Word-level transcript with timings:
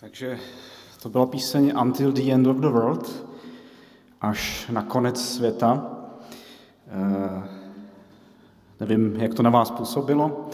Takže 0.00 0.38
to 1.02 1.08
byla 1.08 1.26
píseň 1.26 1.72
Until 1.82 2.12
the 2.12 2.32
End 2.32 2.46
of 2.46 2.56
the 2.56 2.66
World, 2.66 3.26
až 4.20 4.68
na 4.72 4.82
konec 4.82 5.20
světa. 5.20 5.90
E, 6.88 7.42
nevím, 8.80 9.16
jak 9.16 9.34
to 9.34 9.42
na 9.42 9.50
vás 9.50 9.70
působilo, 9.70 10.48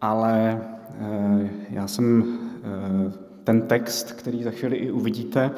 ale 0.00 0.60
e, 1.00 1.50
já 1.70 1.88
jsem 1.88 2.22
e, 2.22 3.12
ten 3.44 3.62
text, 3.62 4.12
který 4.12 4.42
za 4.42 4.50
chvíli 4.50 4.76
i 4.76 4.90
uvidíte, 4.90 5.50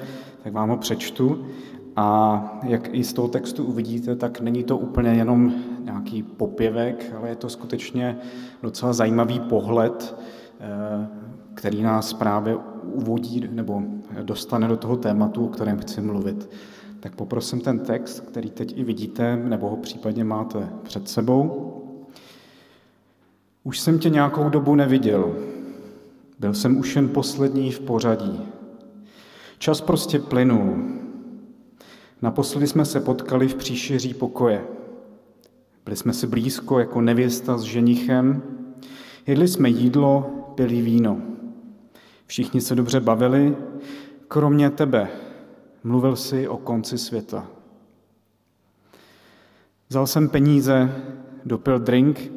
tak 0.43 0.53
vám 0.53 0.69
ho 0.69 0.77
přečtu. 0.77 1.47
A 1.97 2.61
jak 2.63 2.95
i 2.95 3.05
z 3.05 3.13
toho 3.13 3.29
textu 3.29 3.65
uvidíte, 3.65 4.17
tak 4.17 4.41
není 4.41 4.65
to 4.65 4.79
úplně 4.79 5.11
jenom 5.11 5.55
nějaký 5.81 6.23
popěvek, 6.23 7.13
ale 7.19 7.29
je 7.29 7.37
to 7.37 7.49
skutečně 7.49 8.19
docela 8.63 8.93
zajímavý 8.93 9.41
pohled, 9.41 10.17
který 11.55 11.83
nás 11.83 12.13
právě 12.13 12.57
uvodí 12.95 13.49
nebo 13.51 13.83
dostane 14.23 14.69
do 14.69 14.77
toho 14.77 14.97
tématu, 14.97 15.45
o 15.45 15.49
kterém 15.49 15.79
chci 15.79 16.01
mluvit. 16.01 16.51
Tak 17.01 17.15
poprosím 17.15 17.61
ten 17.61 17.79
text, 17.79 18.21
který 18.21 18.51
teď 18.51 18.79
i 18.79 18.85
vidíte, 18.85 19.37
nebo 19.37 19.69
ho 19.69 19.77
případně 19.77 20.25
máte 20.25 20.69
před 20.83 21.09
sebou. 21.09 21.75
Už 23.65 23.81
jsem 23.81 23.99
tě 23.99 24.11
nějakou 24.11 24.49
dobu 24.49 24.75
neviděl. 24.75 25.37
Byl 26.39 26.55
jsem 26.55 26.79
už 26.79 26.97
jen 26.97 27.09
poslední 27.09 27.73
v 27.73 27.81
pořadí. 27.81 28.41
Čas 29.59 29.81
prostě 29.81 30.19
plynul. 30.19 30.77
Naposledy 32.23 32.67
jsme 32.67 32.85
se 32.85 33.01
potkali 33.01 33.49
v 33.49 33.55
příšeří 33.55 34.15
pokoje. 34.15 34.65
Byli 35.85 35.97
jsme 35.97 36.13
si 36.13 36.27
blízko 36.27 36.79
jako 36.79 37.01
nevěsta 37.01 37.59
s 37.59 37.63
ženichem. 37.63 38.43
Jedli 39.27 39.49
jsme 39.49 39.69
jídlo, 39.69 40.31
pili 40.55 40.83
víno. 40.83 41.23
Všichni 42.29 42.61
se 42.61 42.75
dobře 42.75 43.01
bavili, 43.01 43.57
kromě 44.29 44.71
tebe. 44.71 45.09
Mluvil 45.85 46.17
si 46.17 46.49
o 46.49 46.57
konci 46.57 46.99
světa. 46.99 47.47
Vzal 49.89 50.07
jsem 50.07 50.29
peníze, 50.29 51.03
dopil 51.45 51.79
drink, 51.79 52.33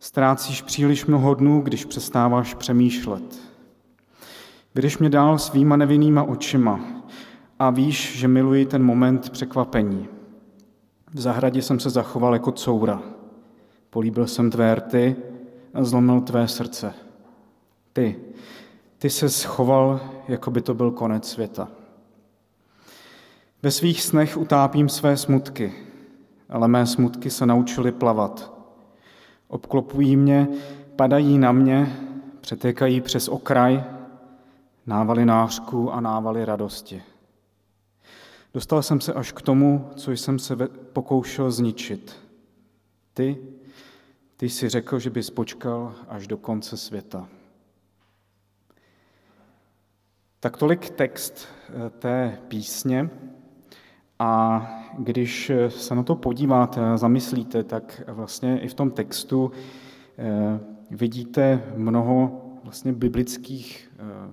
ztrácíš 0.00 0.62
příliš 0.62 1.06
mnoho 1.06 1.34
dnů, 1.34 1.60
když 1.60 1.84
přestáváš 1.84 2.54
přemýšlet. 2.54 3.40
Budeš 4.74 4.98
mě 4.98 5.10
dál 5.10 5.38
svýma 5.38 5.76
nevinnýma 5.76 6.22
očima 6.22 6.80
a 7.58 7.70
víš, 7.70 8.18
že 8.18 8.28
miluji 8.28 8.66
ten 8.66 8.82
moment 8.82 9.30
překvapení. 9.30 10.08
V 11.14 11.20
zahradě 11.20 11.62
jsem 11.62 11.80
se 11.80 11.90
zachoval 11.90 12.32
jako 12.32 12.52
coura. 12.52 13.02
Políbil 13.90 14.26
jsem 14.26 14.50
tvé 14.50 14.74
rty 14.74 15.16
a 15.74 15.84
zlomil 15.84 16.20
tvé 16.20 16.48
srdce. 16.48 16.94
Ty, 17.92 18.16
ty 19.04 19.10
se 19.10 19.28
schoval, 19.28 20.00
jako 20.28 20.50
by 20.50 20.60
to 20.60 20.74
byl 20.74 20.90
konec 20.90 21.28
světa. 21.30 21.68
Ve 23.62 23.70
svých 23.70 24.02
snech 24.02 24.36
utápím 24.36 24.88
své 24.88 25.16
smutky, 25.16 25.74
ale 26.48 26.68
mé 26.68 26.86
smutky 26.86 27.30
se 27.30 27.46
naučily 27.46 27.92
plavat. 27.92 28.52
Obklopují 29.48 30.16
mě, 30.16 30.48
padají 30.96 31.38
na 31.38 31.52
mě, 31.52 31.98
přetékají 32.40 33.00
přes 33.00 33.28
okraj, 33.28 33.84
návaly 34.86 35.24
nářku 35.24 35.92
a 35.92 36.00
návaly 36.00 36.44
radosti. 36.44 37.02
Dostal 38.54 38.82
jsem 38.82 39.00
se 39.00 39.12
až 39.12 39.32
k 39.32 39.42
tomu, 39.42 39.90
co 39.96 40.12
jsem 40.12 40.38
se 40.38 40.56
pokoušel 40.92 41.50
zničit. 41.50 42.16
Ty, 43.14 43.38
ty 44.36 44.48
jsi 44.48 44.68
řekl, 44.68 44.98
že 44.98 45.10
bys 45.10 45.30
počkal 45.30 45.94
až 46.08 46.26
do 46.26 46.36
konce 46.36 46.76
světa. 46.76 47.28
Tak 50.44 50.56
tolik 50.56 50.90
text 50.90 51.48
eh, 51.68 51.90
té 51.90 52.38
písně. 52.48 53.10
A 54.18 54.66
když 54.98 55.52
se 55.68 55.94
na 55.94 56.02
to 56.02 56.14
podíváte 56.14 56.80
zamyslíte, 56.94 57.64
tak 57.64 58.02
vlastně 58.06 58.60
i 58.60 58.68
v 58.68 58.74
tom 58.74 58.90
textu 58.90 59.52
eh, 60.18 60.60
vidíte 60.90 61.62
mnoho 61.76 62.42
vlastně 62.64 62.92
biblických, 62.92 63.90
eh, 63.98 64.32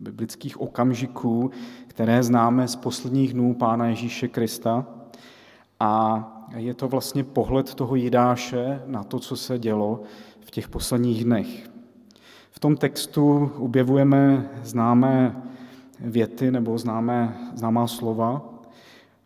biblických 0.00 0.60
okamžiků, 0.60 1.50
které 1.86 2.22
známe 2.22 2.68
z 2.68 2.76
posledních 2.76 3.32
dnů 3.32 3.54
Pána 3.54 3.86
Ježíše 3.86 4.28
Krista. 4.28 4.86
A 5.80 6.24
je 6.56 6.74
to 6.74 6.88
vlastně 6.88 7.24
pohled 7.24 7.74
toho 7.74 7.94
Jidáše 7.94 8.82
na 8.86 9.04
to, 9.04 9.18
co 9.18 9.36
se 9.36 9.58
dělo 9.58 10.02
v 10.40 10.50
těch 10.50 10.68
posledních 10.68 11.24
dnech 11.24 11.71
tom 12.62 12.76
textu 12.76 13.50
objevujeme 13.58 14.50
známé 14.62 15.42
věty 16.00 16.50
nebo 16.50 16.78
známé, 16.78 17.36
známá 17.54 17.86
slova 17.86 18.42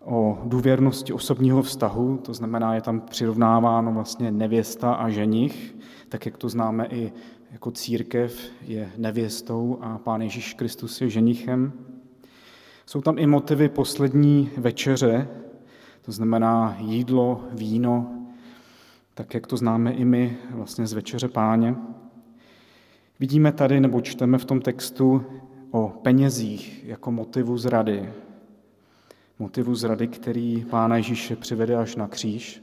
o 0.05 0.39
důvěrnosti 0.45 1.13
osobního 1.13 1.63
vztahu, 1.63 2.17
to 2.17 2.35
znamená, 2.35 2.75
je 2.75 2.81
tam 2.81 3.01
přirovnáváno 3.01 3.93
vlastně 3.93 4.31
nevěsta 4.31 4.93
a 4.93 5.09
ženich, 5.09 5.77
tak 6.09 6.27
jak 6.27 6.39
to 6.39 6.49
známe 6.49 6.87
i 6.87 7.13
jako 7.53 7.71
církev 7.71 8.51
je 8.63 8.91
nevěstou 8.97 9.79
a 9.81 9.99
Pán 9.99 10.23
Ježíš 10.23 10.55
Kristus 10.55 11.01
je 11.01 11.11
ženichem. 11.11 11.73
Jsou 12.87 13.01
tam 13.01 13.19
i 13.19 13.27
motivy 13.27 13.69
poslední 13.69 14.51
večeře, 14.57 15.29
to 16.03 16.13
znamená 16.13 16.77
jídlo, 16.79 17.45
víno, 17.53 18.11
tak 19.15 19.35
jak 19.35 19.47
to 19.47 19.57
známe 19.57 19.93
i 19.93 20.05
my 20.05 20.37
vlastně 20.51 20.87
z 20.87 20.93
večeře 20.93 21.29
páně. 21.29 21.77
Vidíme 23.21 23.53
tady, 23.53 23.81
nebo 23.81 24.01
čteme 24.01 24.39
v 24.39 24.45
tom 24.45 24.61
textu 24.61 25.25
o 25.71 25.89
penězích 25.89 26.85
jako 26.85 27.11
motivu 27.11 27.59
zrady. 27.59 28.13
Motivu 29.39 29.75
zrady, 29.75 30.09
který 30.09 30.65
Pána 30.71 30.97
Ježíše 30.97 31.37
přivede 31.37 31.77
až 31.77 31.97
na 31.97 32.09
kříž. 32.09 32.63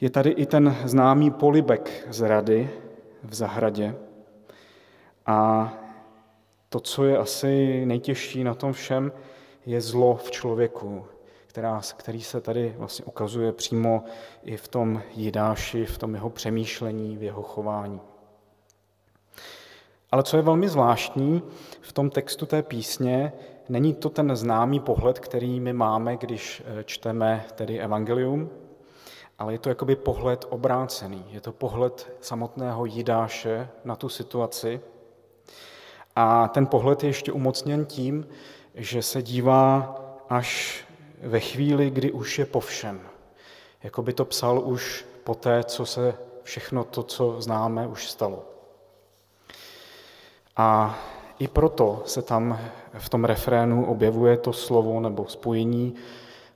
Je 0.00 0.10
tady 0.10 0.30
i 0.30 0.46
ten 0.46 0.76
známý 0.84 1.30
polibek 1.30 2.06
zrady 2.10 2.70
v 3.22 3.34
zahradě. 3.34 3.96
A 5.26 5.72
to, 6.68 6.80
co 6.80 7.04
je 7.04 7.18
asi 7.18 7.82
nejtěžší 7.86 8.44
na 8.44 8.54
tom 8.54 8.72
všem, 8.72 9.12
je 9.66 9.80
zlo 9.80 10.16
v 10.16 10.30
člověku, 10.30 11.04
která, 11.46 11.80
který 11.96 12.22
se 12.22 12.40
tady 12.40 12.74
vlastně 12.78 13.04
ukazuje 13.04 13.52
přímo 13.52 14.04
i 14.44 14.56
v 14.56 14.68
tom 14.68 15.02
Jidáši, 15.14 15.84
v 15.84 15.98
tom 15.98 16.14
jeho 16.14 16.30
přemýšlení, 16.30 17.16
v 17.16 17.22
jeho 17.22 17.42
chování. 17.42 18.00
Ale 20.14 20.22
co 20.22 20.36
je 20.36 20.42
velmi 20.42 20.68
zvláštní 20.68 21.42
v 21.80 21.92
tom 21.92 22.10
textu 22.10 22.46
té 22.46 22.62
písně, 22.62 23.32
není 23.68 23.94
to 23.94 24.08
ten 24.08 24.36
známý 24.36 24.80
pohled, 24.80 25.18
který 25.18 25.60
my 25.60 25.72
máme, 25.72 26.16
když 26.16 26.62
eh, 26.66 26.84
čteme 26.84 27.44
tedy 27.54 27.80
evangelium, 27.80 28.50
ale 29.38 29.52
je 29.52 29.58
to 29.58 29.68
jakoby 29.68 29.96
pohled 29.96 30.44
obrácený. 30.48 31.24
Je 31.30 31.40
to 31.40 31.52
pohled 31.52 32.16
samotného 32.20 32.84
Jidáše 32.84 33.68
na 33.84 33.96
tu 33.96 34.08
situaci. 34.08 34.80
A 36.16 36.48
ten 36.48 36.66
pohled 36.66 37.02
je 37.02 37.08
ještě 37.08 37.32
umocněn 37.32 37.84
tím, 37.84 38.26
že 38.74 39.02
se 39.02 39.22
dívá 39.22 39.96
až 40.28 40.84
ve 41.22 41.40
chvíli, 41.40 41.90
kdy 41.90 42.12
už 42.12 42.38
je 42.38 42.46
po 42.46 42.60
všem. 42.60 43.00
Jako 43.82 44.02
by 44.02 44.12
to 44.12 44.24
psal 44.24 44.60
už 44.64 45.06
po 45.24 45.34
té, 45.34 45.64
co 45.64 45.86
se 45.86 46.14
všechno 46.42 46.84
to, 46.84 47.02
co 47.02 47.40
známe, 47.40 47.86
už 47.86 48.10
stalo. 48.10 48.53
A 50.56 50.98
i 51.38 51.48
proto 51.48 52.02
se 52.06 52.22
tam 52.22 52.60
v 52.98 53.08
tom 53.08 53.24
refrénu 53.24 53.86
objevuje 53.86 54.36
to 54.36 54.52
slovo 54.52 55.00
nebo 55.00 55.26
spojení 55.28 55.94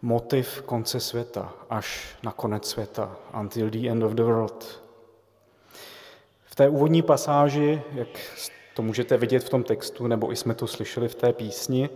motiv 0.03 0.63
konce 0.63 1.01
světa, 1.01 1.53
až 1.71 2.17
na 2.23 2.33
konec 2.33 2.69
světa, 2.69 3.17
until 3.41 3.71
the 3.71 3.89
end 3.89 4.03
of 4.03 4.13
the 4.13 4.23
world. 4.23 4.83
V 6.45 6.55
té 6.55 6.69
úvodní 6.69 7.03
pasáži, 7.03 7.83
jak 7.93 8.09
to 8.75 8.83
můžete 8.83 9.17
vidět 9.17 9.45
v 9.45 9.49
tom 9.49 9.63
textu, 9.63 10.07
nebo 10.07 10.33
i 10.33 10.37
jsme 10.37 10.55
to 10.55 10.67
slyšeli 10.67 11.09
v 11.09 11.15
té 11.15 11.33
písni, 11.33 11.91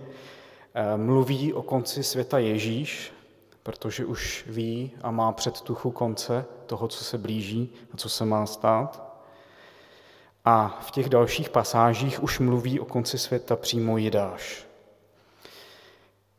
eh, 0.75 0.97
mluví 0.97 1.53
o 1.53 1.63
konci 1.63 2.03
světa 2.03 2.39
Ježíš, 2.39 3.13
protože 3.63 4.05
už 4.05 4.45
ví 4.47 4.93
a 5.03 5.11
má 5.11 5.33
předtuchu 5.33 5.91
konce 5.91 6.45
toho, 6.67 6.89
co 6.89 7.05
se 7.05 7.19
blíží 7.19 7.73
a 7.95 7.97
co 7.97 8.09
se 8.09 8.25
má 8.25 8.47
stát. 8.47 9.12
A 10.45 10.79
v 10.81 10.91
těch 10.91 11.09
dalších 11.09 11.51
pasážích 11.51 12.23
už 12.23 12.39
mluví 12.39 12.81
o 12.81 12.85
konci 12.85 13.19
světa 13.19 13.57
přímo 13.57 13.97
Jidáš. 13.97 14.67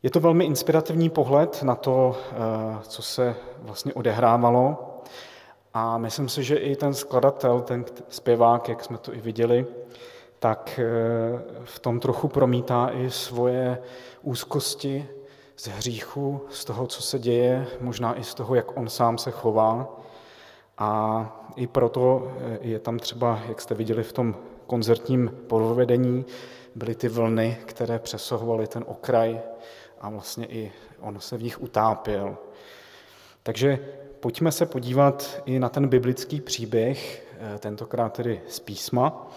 Je 0.02 0.10
to 0.10 0.20
velmi 0.20 0.44
inspirativní 0.44 1.10
pohled 1.10 1.62
na 1.62 1.74
to, 1.74 2.16
eh, 2.16 2.34
co 2.82 3.02
se 3.02 3.36
vlastně 3.58 3.92
odehrávalo. 3.92 4.94
A 5.74 5.98
myslím 5.98 6.28
si, 6.28 6.44
že 6.44 6.56
i 6.56 6.76
ten 6.76 6.94
skladatel, 6.94 7.60
ten 7.60 7.84
zpěvák, 8.08 8.68
jak 8.68 8.84
jsme 8.84 8.98
to 8.98 9.14
i 9.14 9.20
viděli, 9.20 9.66
tak 10.38 10.80
eh, 10.82 10.84
v 11.64 11.78
tom 11.78 12.00
trochu 12.00 12.28
promítá 12.28 12.90
i 12.92 13.10
svoje 13.10 13.78
úzkosti 14.22 15.08
z 15.56 15.66
hříchu, 15.66 16.40
z 16.50 16.64
toho, 16.64 16.86
co 16.86 17.02
se 17.02 17.18
děje, 17.18 17.66
možná 17.80 18.18
i 18.18 18.24
z 18.24 18.34
toho, 18.34 18.54
jak 18.54 18.76
on 18.76 18.88
sám 18.88 19.18
se 19.18 19.30
chová. 19.30 20.00
A 20.78 21.46
i 21.56 21.66
proto 21.66 22.32
eh, 22.38 22.58
je 22.60 22.78
tam 22.78 22.98
třeba, 22.98 23.40
jak 23.48 23.60
jste 23.60 23.74
viděli 23.74 24.02
v 24.02 24.12
tom 24.12 24.36
koncertním 24.66 25.30
provedení 25.46 26.24
byly 26.74 26.94
ty 26.94 27.08
vlny, 27.08 27.58
které 27.64 27.98
přesahovaly 27.98 28.66
ten 28.66 28.84
okraj 28.86 29.40
a 30.00 30.10
vlastně 30.10 30.46
i 30.46 30.72
on 31.00 31.20
se 31.20 31.36
v 31.36 31.42
nich 31.42 31.62
utápěl. 31.62 32.36
Takže 33.42 33.78
pojďme 34.20 34.52
se 34.52 34.66
podívat 34.66 35.42
i 35.44 35.58
na 35.58 35.68
ten 35.68 35.88
biblický 35.88 36.40
příběh, 36.40 37.26
eh, 37.38 37.58
tentokrát 37.58 38.12
tedy 38.12 38.40
z 38.48 38.60
písma, 38.60 39.28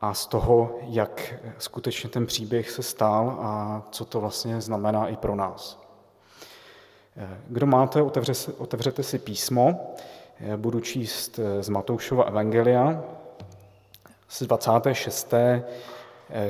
a 0.00 0.14
z 0.14 0.26
toho, 0.26 0.78
jak 0.82 1.34
skutečně 1.58 2.10
ten 2.10 2.26
příběh 2.26 2.70
se 2.70 2.82
stál 2.82 3.38
a 3.40 3.82
co 3.90 4.04
to 4.04 4.20
vlastně 4.20 4.60
znamená 4.60 5.08
i 5.08 5.16
pro 5.16 5.34
nás. 5.34 5.80
Eh, 7.16 7.40
kdo 7.48 7.66
máte, 7.66 8.02
otevře, 8.02 8.52
otevřete 8.58 9.02
si 9.02 9.18
písmo. 9.18 9.94
Eh, 10.40 10.56
budu 10.56 10.80
číst 10.80 11.40
z 11.60 11.68
Matoušova 11.68 12.24
Evangelia 12.24 13.04
z 14.28 14.42
26. 14.42 15.34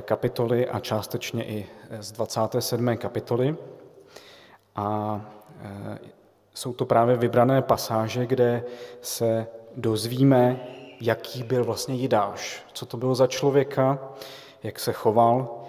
kapitoly 0.01 0.69
a 0.69 0.81
částečně 0.81 1.45
i 1.45 1.67
z 2.01 2.13
27. 2.13 2.97
kapitoly. 2.97 3.57
A 4.77 5.21
jsou 6.55 6.73
to 6.73 6.87
právě 6.87 7.17
vybrané 7.17 7.63
pasáže, 7.63 8.27
kde 8.27 8.65
se 9.01 9.47
dozvíme, 9.77 10.61
jaký 11.01 11.43
byl 11.43 11.65
vlastně 11.65 11.95
Jidáš, 11.95 12.63
co 12.73 12.87
to 12.87 12.97
bylo 12.97 13.15
za 13.15 13.27
člověka, 13.27 13.99
jak 14.63 14.79
se 14.79 14.93
choval 14.93 15.65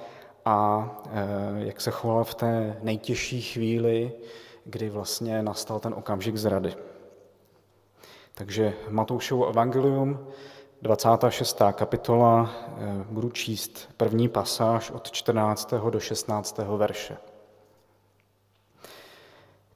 a 0.46 0.90
eh, 1.12 1.20
jak 1.58 1.82
se 1.82 1.92
choval 1.92 2.24
v 2.24 2.36
té 2.36 2.78
nejtěžší 2.82 3.42
chvíli, 3.42 4.12
kdy 4.66 4.90
vlastně 4.90 5.42
nastal 5.42 5.80
ten 5.80 5.94
okamžik 5.94 6.38
zrady. 6.38 6.74
Takže 8.38 8.74
Matoušovo 8.90 9.50
evangelium, 9.50 10.28
26. 10.82 11.74
kapitola, 11.74 12.50
eh, 12.78 13.06
budu 13.10 13.30
číst 13.30 13.90
první 13.98 14.30
pasáž 14.30 14.92
od 14.92 15.12
14. 15.12 15.90
do 15.90 16.00
16. 16.00 16.78
verše. 16.78 17.18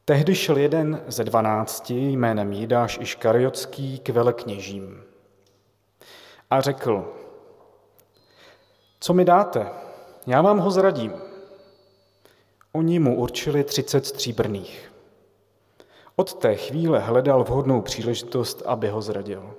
Tehdy 0.05 0.35
šel 0.35 0.57
jeden 0.57 1.03
ze 1.07 1.23
dvanácti 1.23 2.11
jménem 2.11 2.51
Jidáš 2.51 2.97
Iškariotský 3.01 3.99
k 3.99 4.09
velekněžím 4.09 5.03
a 6.49 6.61
řekl, 6.61 7.13
co 8.99 9.13
mi 9.13 9.25
dáte, 9.25 9.69
já 10.27 10.41
vám 10.41 10.57
ho 10.57 10.71
zradím. 10.71 11.13
Oni 12.71 12.99
mu 12.99 13.15
určili 13.15 13.63
třicet 13.63 14.05
stříbrných. 14.05 14.88
Od 16.19 16.33
té 16.33 16.55
chvíle 16.55 16.99
hledal 16.99 17.43
vhodnou 17.43 17.81
příležitost, 17.81 18.61
aby 18.65 18.89
ho 18.89 19.01
zradil. 19.01 19.53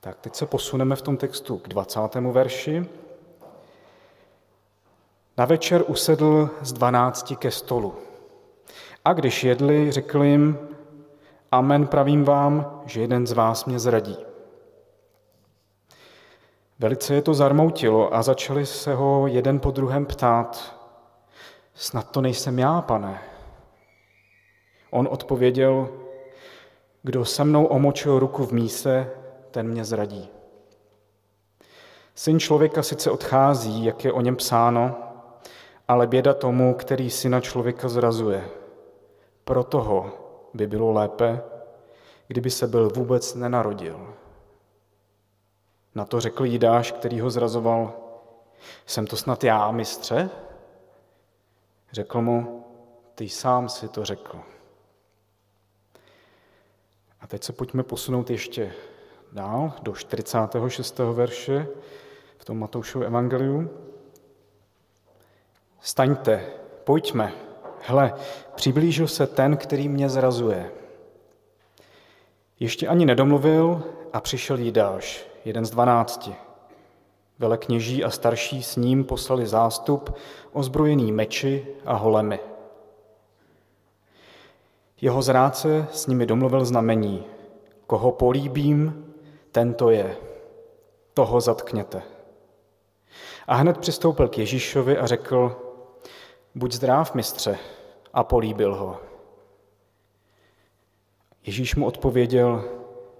Tak 0.00 0.20
teď 0.20 0.34
se 0.34 0.46
posuneme 0.46 0.96
v 0.96 1.02
tom 1.02 1.16
textu 1.16 1.58
k 1.58 1.68
20. 1.68 2.00
verši. 2.14 2.86
Na 5.36 5.44
večer 5.44 5.84
usedl 5.86 6.50
z 6.62 6.72
dvanácti 6.72 7.36
ke 7.36 7.50
stolu. 7.50 7.94
A 9.04 9.12
když 9.12 9.44
jedli, 9.44 9.92
řekl 9.92 10.22
jim, 10.22 10.68
amen 11.52 11.86
pravím 11.86 12.24
vám, 12.24 12.82
že 12.86 13.00
jeden 13.00 13.26
z 13.26 13.32
vás 13.32 13.64
mě 13.64 13.78
zradí. 13.78 14.16
Velice 16.78 17.14
je 17.14 17.22
to 17.22 17.34
zarmoutilo 17.34 18.14
a 18.14 18.22
začali 18.22 18.66
se 18.66 18.94
ho 18.94 19.26
jeden 19.26 19.60
po 19.60 19.70
druhém 19.70 20.06
ptát, 20.06 20.76
snad 21.74 22.10
to 22.10 22.20
nejsem 22.20 22.58
já, 22.58 22.80
pane. 22.82 23.31
On 24.94 25.08
odpověděl, 25.10 25.88
kdo 27.02 27.24
se 27.24 27.44
mnou 27.44 27.64
omočil 27.64 28.18
ruku 28.18 28.46
v 28.46 28.52
míse, 28.52 29.10
ten 29.50 29.68
mě 29.68 29.84
zradí. 29.84 30.28
Syn 32.14 32.40
člověka 32.40 32.82
sice 32.82 33.10
odchází, 33.10 33.84
jak 33.84 34.04
je 34.04 34.12
o 34.12 34.20
něm 34.20 34.36
psáno, 34.36 34.96
ale 35.88 36.06
běda 36.06 36.34
tomu, 36.34 36.74
který 36.74 37.10
syna 37.10 37.40
člověka 37.40 37.88
zrazuje. 37.88 38.48
Pro 39.44 39.64
toho 39.64 40.12
by 40.54 40.66
bylo 40.66 40.92
lépe, 40.92 41.42
kdyby 42.26 42.50
se 42.50 42.66
byl 42.66 42.88
vůbec 42.88 43.34
nenarodil. 43.34 44.14
Na 45.94 46.04
to 46.04 46.20
řekl 46.20 46.44
Jidáš, 46.44 46.92
který 46.92 47.20
ho 47.20 47.30
zrazoval, 47.30 47.92
jsem 48.86 49.06
to 49.06 49.16
snad 49.16 49.44
já, 49.44 49.70
mistře? 49.70 50.30
Řekl 51.92 52.20
mu, 52.20 52.64
ty 53.14 53.28
sám 53.28 53.68
si 53.68 53.88
to 53.88 54.04
řekl. 54.04 54.51
A 57.22 57.26
teď 57.26 57.44
se 57.44 57.52
pojďme 57.52 57.82
posunout 57.82 58.30
ještě 58.30 58.72
dál, 59.32 59.72
do 59.82 59.94
46. 59.94 60.98
verše 60.98 61.68
v 62.38 62.44
tom 62.44 62.58
Matoušově 62.58 63.06
evangeliu. 63.06 63.70
Staňte, 65.80 66.46
pojďme, 66.84 67.32
hle, 67.82 68.14
přiblížil 68.54 69.08
se 69.08 69.26
ten, 69.26 69.56
který 69.56 69.88
mě 69.88 70.08
zrazuje. 70.08 70.70
Ještě 72.60 72.88
ani 72.88 73.06
nedomluvil 73.06 73.82
a 74.12 74.20
přišel 74.20 74.58
Jidáš, 74.58 75.26
jeden 75.44 75.64
z 75.64 75.70
dvanácti. 75.70 76.34
Velekněží 77.38 78.04
a 78.04 78.10
starší 78.10 78.62
s 78.62 78.76
ním 78.76 79.04
poslali 79.04 79.46
zástup 79.46 80.16
ozbrojený 80.52 81.12
meči 81.12 81.66
a 81.84 81.94
holemi. 81.94 82.40
Jeho 85.02 85.22
zráce 85.22 85.86
s 85.92 86.06
nimi 86.06 86.26
domluvil 86.26 86.64
znamení. 86.64 87.24
Koho 87.86 88.12
políbím, 88.12 89.06
tento 89.52 89.90
je. 89.90 90.16
Toho 91.14 91.40
zatkněte. 91.40 92.02
A 93.46 93.54
hned 93.54 93.78
přistoupil 93.78 94.28
k 94.28 94.38
Ježíšovi 94.38 94.98
a 94.98 95.06
řekl, 95.06 95.56
buď 96.54 96.72
zdrav, 96.72 97.14
mistře, 97.14 97.58
a 98.12 98.24
políbil 98.24 98.74
ho. 98.74 99.00
Ježíš 101.46 101.74
mu 101.76 101.86
odpověděl, 101.86 102.64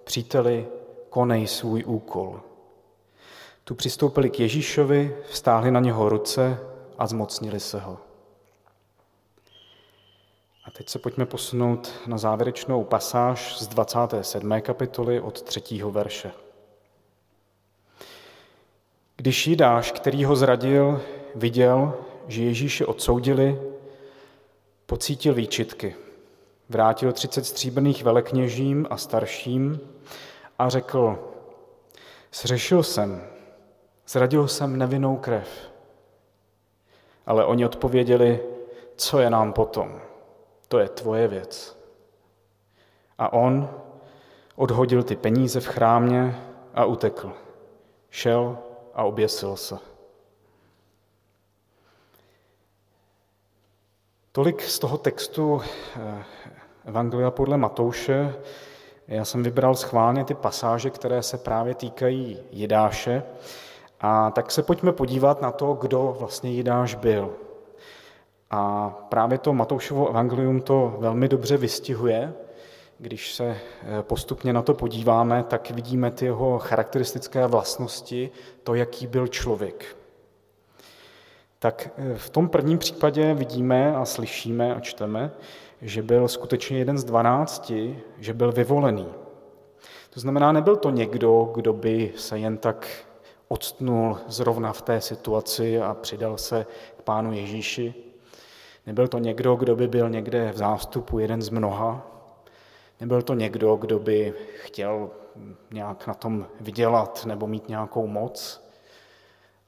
příteli, 0.05 0.67
konej 1.11 1.47
svůj 1.47 1.85
úkol. 1.87 2.41
Tu 3.65 3.75
přistoupili 3.75 4.31
k 4.31 4.41
Ježíšovi, 4.41 5.17
vstáhli 5.29 5.71
na 5.71 5.81
něho 5.81 6.09
ruce 6.09 6.59
a 6.99 7.07
zmocnili 7.07 7.61
se 7.61 7.81
ho. 7.81 8.12
Teď 10.77 10.89
se 10.89 10.99
pojďme 10.99 11.27
posunout 11.27 11.93
na 12.07 12.19
závěrečnou 12.19 12.85
pasáž 12.85 13.59
z 13.59 13.67
27. 13.67 14.61
kapitoly 14.61 15.21
od 15.21 15.43
3. 15.43 15.83
verše. 15.91 16.33
Když 19.17 19.47
Jidáš, 19.47 19.93
který 19.93 20.25
ho 20.25 20.37
zradil, 20.37 21.03
viděl, 21.35 21.95
že 22.29 22.43
Ježíše 22.43 22.87
odsoudili, 22.87 23.61
pocítil 24.87 25.35
výčitky. 25.35 25.97
Vrátil 26.69 27.13
třicet 27.13 27.47
stříbrných 27.47 28.05
velekněžím 28.05 28.87
a 28.91 28.97
starším 28.97 29.81
a 30.59 30.69
řekl, 30.69 31.19
zřešil 32.35 32.83
jsem, 32.83 33.23
zradil 34.09 34.49
jsem 34.49 34.79
nevinnou 34.79 35.17
krev. 35.17 35.49
Ale 37.27 37.45
oni 37.45 37.65
odpověděli, 37.65 38.41
co 38.97 39.19
je 39.19 39.31
nám 39.31 39.53
potom, 39.53 40.01
to 40.73 40.79
je 40.79 40.89
tvoje 40.89 41.29
věc. 41.29 41.79
A 43.19 43.33
on 43.33 43.71
odhodil 44.57 45.03
ty 45.03 45.17
peníze 45.17 45.61
v 45.61 45.67
chrámě 45.67 46.41
a 46.75 46.85
utekl. 46.85 47.33
Šel 48.11 48.59
a 48.95 49.05
oběsil 49.05 49.57
se. 49.57 49.79
Tolik 54.33 54.63
z 54.63 54.79
toho 54.79 54.99
textu 54.99 55.61
eh, 55.97 56.25
Evangelia 56.85 57.31
podle 57.31 57.57
Matouše. 57.57 58.35
Já 59.09 59.25
jsem 59.25 59.43
vybral 59.43 59.75
schválně 59.75 60.25
ty 60.25 60.35
pasáže, 60.35 60.91
které 60.91 61.23
se 61.23 61.39
právě 61.39 61.75
týkají 61.75 62.39
Jidáše. 62.51 63.23
A 64.01 64.31
tak 64.31 64.51
se 64.51 64.63
pojďme 64.63 64.93
podívat 64.93 65.43
na 65.43 65.53
to, 65.53 65.75
kdo 65.75 66.17
vlastně 66.19 66.51
Jidáš 66.51 66.95
byl. 66.95 67.37
A 68.53 68.91
právě 69.09 69.39
to 69.39 69.53
Matoušovo 69.53 70.09
evangelium 70.09 70.61
to 70.61 70.97
velmi 70.99 71.29
dobře 71.29 71.57
vystihuje. 71.57 72.33
Když 72.99 73.35
se 73.35 73.45
eh, 73.45 74.03
postupně 74.03 74.53
na 74.53 74.63
to 74.63 74.75
podíváme, 74.75 75.43
tak 75.43 75.71
vidíme 75.71 76.11
ty 76.11 76.25
jeho 76.25 76.59
charakteristické 76.59 77.47
vlastnosti, 77.47 78.31
to, 78.63 78.75
jaký 78.75 79.07
byl 79.07 79.29
člověk. 79.29 79.97
Tak 81.59 81.91
eh, 81.97 82.15
v 82.19 82.31
tom 82.31 82.49
prvním 82.49 82.79
případě 82.79 83.35
vidíme 83.35 83.97
a 83.97 84.05
slyšíme 84.05 84.75
a 84.75 84.81
čteme, 84.81 85.31
že 85.83 86.03
byl 86.03 86.29
skutečně 86.29 86.79
jeden 86.79 86.99
z 86.99 87.05
dvanácti, 87.05 88.01
že 88.19 88.35
byl 88.35 88.53
vyvolený. 88.53 89.09
To 90.11 90.21
znamená, 90.21 90.53
nebyl 90.53 90.77
to 90.77 90.91
někdo, 90.91 91.51
kdo 91.55 91.73
by 91.73 92.13
se 92.17 92.39
jen 92.39 92.59
tak 92.59 92.89
odstnul 93.49 94.19
zrovna 94.29 94.73
v 94.73 94.83
té 94.83 95.01
situaci 95.01 95.81
a 95.81 95.95
přidal 95.95 96.39
se 96.39 96.67
k 96.99 97.03
pánu 97.03 97.33
Ježíši. 97.33 98.12
Nebyl 98.87 99.09
to 99.09 99.19
někdo, 99.19 99.57
kdo 99.57 99.77
by 99.77 99.89
byl 99.89 100.11
někde 100.11 100.53
v 100.53 100.57
zástupu 100.57 101.19
jeden 101.19 101.43
z 101.43 101.49
mnoha. 101.49 102.07
Nebyl 103.01 103.23
to 103.23 103.35
někdo, 103.35 103.77
kdo 103.77 103.99
by 103.99 104.35
chtěl 104.63 105.11
nějak 105.71 106.07
na 106.07 106.15
tom 106.15 106.47
vydělat 106.61 107.25
nebo 107.27 107.47
mít 107.47 107.69
nějakou 107.69 108.07
moc, 108.07 108.65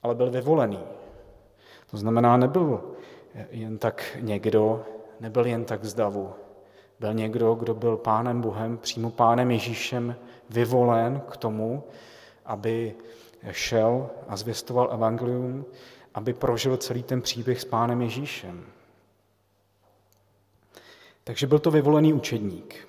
ale 0.03 0.15
byl 0.15 0.31
vyvolený. 0.31 0.81
To 1.91 1.97
znamená, 1.97 2.37
nebyl 2.37 2.81
jen 3.51 3.79
tak 3.79 4.17
někdo, 4.21 4.85
nebyl 5.21 5.47
jen 5.47 5.65
tak 5.65 5.85
z 5.85 5.95
davu. 5.95 6.33
Byl 7.01 7.15
někdo, 7.15 7.55
kdo 7.55 7.75
byl 7.75 7.97
pánem 7.97 8.41
Bohem, 8.41 8.79
přímo 8.79 9.11
pánem 9.11 9.51
Ježíšem 9.51 10.17
vyvolen 10.51 11.23
k 11.31 11.37
tomu, 11.37 11.85
aby 12.45 12.95
šel 13.51 14.11
a 14.29 14.37
zvěstoval 14.37 14.89
evangelium, 14.93 15.65
aby 16.15 16.33
prožil 16.33 16.77
celý 16.77 17.03
ten 17.03 17.23
příběh 17.23 17.61
s 17.61 17.65
pánem 17.65 18.03
Ježíšem. 18.03 18.65
Takže 21.25 21.47
byl 21.47 21.59
to 21.59 21.71
vyvolený 21.71 22.13
učedník. 22.13 22.89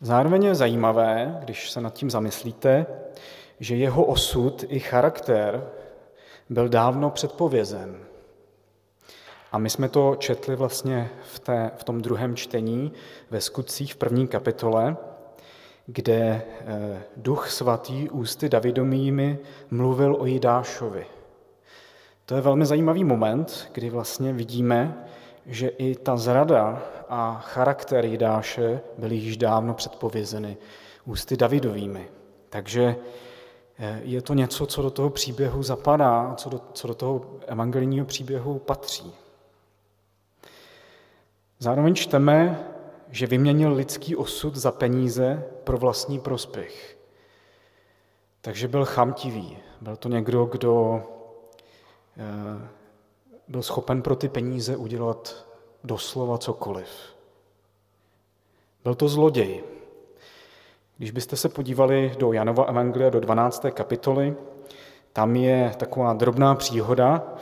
Zároveň 0.00 0.44
je 0.44 0.54
zajímavé, 0.54 1.38
když 1.40 1.70
se 1.70 1.80
nad 1.80 1.94
tím 1.94 2.10
zamyslíte, 2.10 2.86
že 3.60 3.76
jeho 3.76 4.04
osud 4.04 4.64
i 4.68 4.80
charakter 4.80 5.70
byl 6.50 6.68
dávno 6.68 7.10
předpovězen. 7.10 7.98
A 9.52 9.58
my 9.58 9.70
jsme 9.70 9.88
to 9.88 10.16
četli 10.18 10.56
vlastně 10.56 11.10
v, 11.22 11.38
té, 11.38 11.70
v 11.76 11.84
tom 11.84 12.00
druhém 12.00 12.36
čtení 12.36 12.92
ve 13.30 13.40
skutcích 13.40 13.94
v 13.94 13.96
první 13.96 14.28
kapitole, 14.28 14.96
kde 15.86 16.16
eh, 16.16 17.02
duch 17.16 17.50
svatý 17.50 18.10
ústy 18.10 18.48
Davidomými 18.48 19.38
mluvil 19.70 20.16
o 20.20 20.26
Jidášovi. 20.26 21.06
To 22.26 22.34
je 22.34 22.40
velmi 22.40 22.66
zajímavý 22.66 23.04
moment, 23.04 23.70
kdy 23.72 23.90
vlastně 23.90 24.32
vidíme, 24.32 25.07
že 25.48 25.68
i 25.68 25.94
ta 25.94 26.16
zrada 26.16 26.82
a 27.08 27.40
charakter 27.40 28.04
Jidáše 28.04 28.80
byly 28.98 29.16
již 29.16 29.36
dávno 29.36 29.74
předpovězeny 29.74 30.56
ústy 31.04 31.36
Davidovými. 31.36 32.08
Takže 32.48 32.96
eh, 33.78 34.00
je 34.04 34.22
to 34.22 34.34
něco, 34.34 34.66
co 34.66 34.82
do 34.82 34.90
toho 34.90 35.10
příběhu 35.10 35.62
zapadá, 35.62 36.34
co 36.36 36.50
do, 36.50 36.60
co 36.72 36.88
do 36.88 36.94
toho 36.94 37.26
evangelijního 37.46 38.06
příběhu 38.06 38.58
patří. 38.58 39.12
Zároveň 41.58 41.94
čteme, 41.94 42.64
že 43.10 43.26
vyměnil 43.26 43.72
lidský 43.72 44.16
osud 44.16 44.56
za 44.56 44.72
peníze 44.72 45.44
pro 45.64 45.78
vlastní 45.78 46.20
prospěch. 46.20 46.98
Takže 48.40 48.68
byl 48.68 48.84
chamtivý. 48.84 49.58
Byl 49.80 49.96
to 49.96 50.08
někdo, 50.08 50.44
kdo 50.44 51.02
eh, 52.16 52.68
byl 53.48 53.62
schopen 53.62 54.02
pro 54.02 54.16
ty 54.16 54.28
peníze 54.28 54.76
udělat 54.76 55.46
doslova 55.84 56.38
cokoliv. 56.38 56.88
Byl 58.84 58.94
to 58.94 59.08
zloděj. 59.08 59.64
Když 60.96 61.10
byste 61.10 61.36
se 61.36 61.48
podívali 61.48 62.14
do 62.18 62.32
Janova 62.32 62.64
Evangelia 62.64 63.10
do 63.10 63.20
12. 63.20 63.64
kapitoly, 63.70 64.36
tam 65.12 65.36
je 65.36 65.74
taková 65.76 66.12
drobná 66.12 66.54
příhoda, 66.54 67.34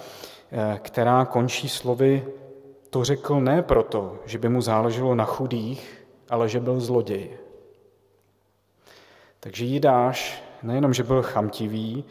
eh, 0.53 0.79
která 0.83 1.25
končí 1.25 1.69
slovy 1.69 2.27
to 2.91 3.05
řekl 3.05 3.41
ne 3.41 3.63
proto, 3.63 4.19
že 4.25 4.39
by 4.39 4.49
mu 4.49 4.61
záleželo 4.61 5.15
na 5.15 5.25
chudých, 5.25 6.07
ale 6.31 6.49
že 6.49 6.61
byl 6.61 6.81
zloděj. 6.81 7.31
Takže 9.41 9.65
Jidáš 9.65 10.43
nejenom, 10.63 10.95
že 10.95 11.03
byl 11.03 11.23
chamtivý 11.23 12.05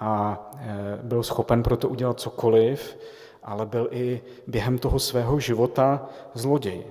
a 0.00 0.40
e, 0.58 0.98
byl 1.02 1.22
schopen 1.22 1.62
pro 1.62 1.76
to 1.76 1.88
udělat 1.88 2.20
cokoliv, 2.20 2.98
ale 3.42 3.66
byl 3.66 3.88
i 3.90 4.22
během 4.46 4.78
toho 4.78 4.98
svého 4.98 5.40
života 5.40 6.08
zloděj. 6.34 6.84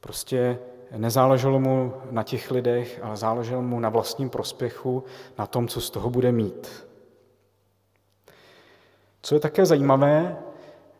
Prostě 0.00 0.58
nezáleželo 0.96 1.60
mu 1.60 1.92
na 2.10 2.22
těch 2.22 2.50
lidech, 2.50 3.00
ale 3.02 3.16
záleželo 3.16 3.62
mu 3.62 3.80
na 3.80 3.88
vlastním 3.88 4.30
prospěchu, 4.30 5.04
na 5.38 5.46
tom, 5.46 5.68
co 5.68 5.80
z 5.80 5.90
toho 5.90 6.10
bude 6.10 6.32
mít. 6.32 6.86
Co 9.22 9.34
je 9.34 9.40
také 9.40 9.66
zajímavé, 9.66 10.36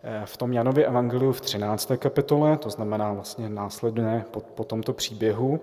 Eh, 0.02 0.23
v 0.25 0.37
tom 0.37 0.52
Janově 0.52 0.87
evangeliu 0.87 1.32
v 1.32 1.40
13. 1.40 1.97
kapitole, 1.97 2.56
to 2.56 2.70
znamená 2.70 3.12
vlastně 3.12 3.49
následně 3.49 4.25
po, 4.30 4.40
po 4.40 4.64
tomto 4.64 4.92
příběhu, 4.92 5.61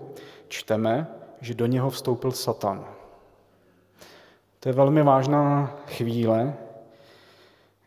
čteme, 0.48 1.06
že 1.40 1.54
do 1.54 1.66
něho 1.66 1.90
vstoupil 1.90 2.32
Satan. 2.32 2.84
To 4.66 4.70
je 4.70 4.74
velmi 4.74 5.02
vážná 5.02 5.76
chvíle, 5.86 6.54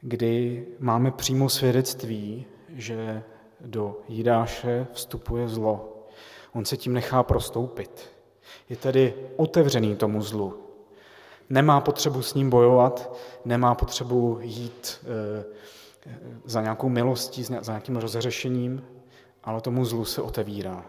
kdy 0.01 0.65
máme 0.79 1.11
přímo 1.11 1.49
svědectví, 1.49 2.45
že 2.69 3.23
do 3.61 3.97
Jidáše 4.07 4.87
vstupuje 4.93 5.47
zlo. 5.47 6.03
On 6.53 6.65
se 6.65 6.77
tím 6.77 6.93
nechá 6.93 7.23
prostoupit. 7.23 8.09
Je 8.69 8.75
tedy 8.75 9.13
otevřený 9.35 9.95
tomu 9.95 10.21
zlu. 10.21 10.59
Nemá 11.49 11.81
potřebu 11.81 12.21
s 12.21 12.33
ním 12.33 12.49
bojovat, 12.49 13.15
nemá 13.45 13.75
potřebu 13.75 14.39
jít 14.41 14.99
e, 15.03 15.43
za 16.45 16.61
nějakou 16.61 16.89
milostí, 16.89 17.43
za 17.43 17.71
nějakým 17.71 17.97
rozřešením, 17.97 18.85
ale 19.43 19.61
tomu 19.61 19.85
zlu 19.85 20.05
se 20.05 20.21
otevírá. 20.21 20.85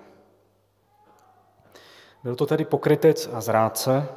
Byl 2.25 2.37
to 2.37 2.47
tedy 2.47 2.65
pokrytec 2.65 3.31
a 3.33 3.41
zrádce, 3.41 4.09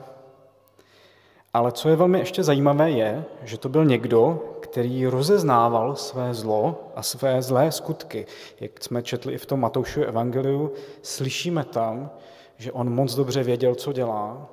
ale 1.53 1.72
co 1.72 1.89
je 1.89 1.95
velmi 1.95 2.19
ještě 2.19 2.43
zajímavé 2.43 2.91
je, 2.91 3.25
že 3.43 3.57
to 3.57 3.69
byl 3.69 3.86
někdo, 3.86 4.43
který 4.60 5.07
rozeznával 5.07 5.95
své 5.95 6.33
zlo 6.33 6.91
a 6.95 7.03
své 7.03 7.41
zlé 7.41 7.72
skutky. 7.72 8.25
Jak 8.60 8.83
jsme 8.83 9.03
četli 9.03 9.33
i 9.33 9.38
v 9.38 9.45
tom 9.45 9.60
Matoušově 9.60 10.07
evangeliu, 10.07 10.72
slyšíme 11.01 11.63
tam, 11.63 12.12
že 12.57 12.72
on 12.72 12.89
moc 12.89 13.15
dobře 13.15 13.43
věděl, 13.43 13.75
co 13.75 13.93
dělá 13.93 14.50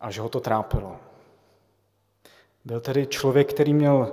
a 0.00 0.10
že 0.10 0.20
ho 0.20 0.28
to 0.28 0.40
trápilo. 0.40 0.96
Byl 2.64 2.80
tedy 2.80 3.06
člověk, 3.06 3.50
který 3.50 3.74
měl 3.74 4.12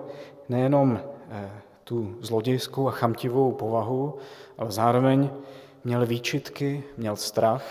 nejenom 0.50 1.00
Eh, 1.32 1.52
tu 1.84 2.16
zlodějskou 2.22 2.88
a 2.88 2.92
chamtivou 2.92 3.52
povahu, 3.52 4.18
ale 4.58 4.72
zároveň 4.72 5.30
měl 5.84 6.06
výčitky, 6.06 6.84
měl 6.98 7.16
strach 7.16 7.64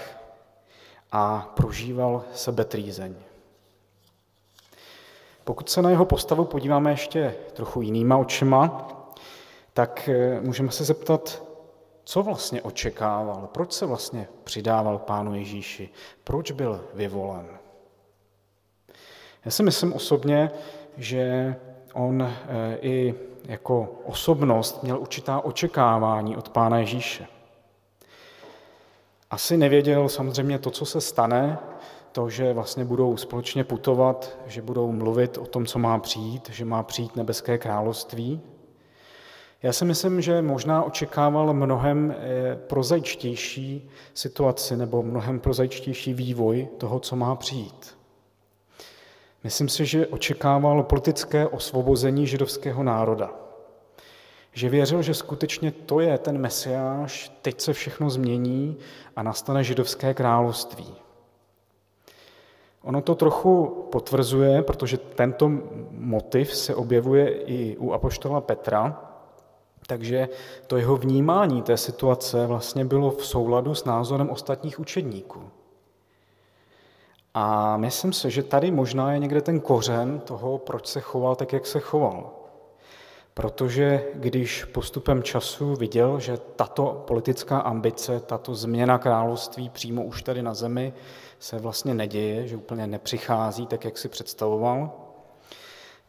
a 1.13 1.53
prožíval 1.57 2.25
sebetrýzeň. 2.35 3.15
Pokud 5.51 5.71
se 5.71 5.83
na 5.83 5.91
jeho 5.91 6.05
postavu 6.05 6.45
podíváme 6.45 6.91
ještě 6.91 7.35
trochu 7.53 7.83
jinýma 7.83 8.17
očima, 8.17 8.89
tak 9.73 10.09
eh, 10.09 10.41
můžeme 10.41 10.71
se 10.71 10.85
zeptat, 10.85 11.43
co 12.05 12.23
vlastně 12.23 12.63
očekával, 12.63 13.49
proč 13.53 13.73
se 13.73 13.87
vlastně 13.87 14.29
přidával 14.45 14.99
Pánu 14.99 15.35
Ježíši, 15.35 15.89
proč 16.25 16.51
byl 16.51 16.85
vyvolen. 16.95 17.47
Já 19.45 19.51
si 19.51 19.63
myslím 19.63 19.93
osobně, 19.93 20.51
že 20.97 21.57
on 21.95 22.23
eh, 22.23 22.79
i 22.81 23.15
jako 23.45 23.89
osobnost 24.05 24.83
měl 24.83 24.99
určitá 24.99 25.41
očekávání 25.41 26.37
od 26.37 26.49
Pána 26.49 26.79
Ježíše. 26.79 27.27
Asi 29.31 29.57
nevěděl 29.57 30.09
samozřejmě 30.09 30.59
to, 30.59 30.71
co 30.71 30.87
se 30.87 31.01
stane, 31.01 31.59
to, 32.13 32.31
že 32.31 32.53
vlastně 32.53 32.85
budou 32.85 33.17
společně 33.17 33.65
putovat, 33.65 34.39
že 34.47 34.63
budou 34.63 34.93
mluvit 34.93 35.39
o 35.39 35.47
tom, 35.47 35.67
co 35.67 35.79
má 35.79 35.99
přijít, 35.99 36.51
že 36.53 36.65
má 36.65 36.83
přijít 36.83 37.17
nebeské 37.17 37.59
království. 37.59 38.41
Já 39.63 39.73
si 39.73 39.85
myslím, 39.85 40.21
že 40.21 40.43
možná 40.43 40.83
očekával 40.83 41.55
mnohem 41.55 42.15
eh, 42.19 42.57
prozajčtější 42.57 43.91
situaci 44.15 44.77
nebo 44.77 45.03
mnohem 45.03 45.41
prozajčtější 45.41 46.15
vývoj 46.15 46.69
toho, 46.79 47.01
co 47.01 47.17
má 47.17 47.37
přijít. 47.37 47.97
Myslím 49.45 49.69
si, 49.69 49.87
že 49.87 50.07
očekával 50.07 50.83
politické 50.83 51.47
osvobození 51.47 52.27
židovského 52.27 52.83
národa. 52.83 53.31
Že 54.53 54.69
věřil, 54.69 55.03
že 55.03 55.15
skutečně 55.15 55.73
to 55.73 56.01
je 56.01 56.19
ten 56.19 56.39
mesiáš, 56.39 57.33
teď 57.43 57.61
se 57.61 57.73
všechno 57.73 58.11
změní 58.11 58.77
a 59.17 59.23
nastane 59.23 59.65
židovské 59.65 60.15
království. 60.15 60.95
Ono 62.85 63.03
to 63.03 63.15
trochu 63.15 63.87
potvrzuje, 63.93 64.63
protože 64.63 64.99
tento 64.99 65.51
motiv 65.91 66.55
se 66.55 66.75
objevuje 66.75 67.31
i 67.31 67.77
u 67.77 67.93
apoštola 67.93 68.41
Petra, 68.41 69.11
takže 69.87 70.29
to 70.67 70.77
jeho 70.77 70.97
vnímání 70.97 71.63
té 71.63 71.77
situace 71.77 72.47
vlastně 72.47 72.85
bylo 72.85 73.11
v 73.11 73.27
souladu 73.27 73.75
s 73.75 73.85
názorem 73.85 74.31
ostatních 74.31 74.81
učedníků. 74.81 75.41
A 77.35 77.77
myslím 77.77 78.13
si, 78.13 78.31
že 78.31 78.43
tady 78.43 78.71
možná 78.71 79.13
je 79.13 79.19
někde 79.19 79.41
ten 79.41 79.61
kořen 79.61 80.21
toho, 80.21 80.59
proč 80.59 80.87
se 80.87 81.01
choval 81.01 81.37
tak, 81.37 81.53
jak 81.53 81.67
se 81.67 81.81
choval. 81.81 82.31
Protože 83.35 84.05
když 84.15 84.65
postupem 84.65 85.23
času 85.23 85.75
viděl, 85.75 86.21
že 86.21 86.39
tato 86.57 87.05
politická 87.07 87.59
ambice, 87.59 88.21
tato 88.21 88.55
změna 88.55 88.99
království 88.99 89.69
přímo 89.69 90.05
už 90.05 90.23
tady 90.23 90.43
na 90.43 90.55
zemi 90.55 90.93
se 91.41 91.59
vlastně 91.59 91.95
neděje, 91.95 92.49
že 92.49 92.57
úplně 92.57 92.87
nepřichází 92.87 93.67
tak, 93.67 93.85
jak 93.85 93.99
si 93.99 94.09
představoval, 94.09 94.93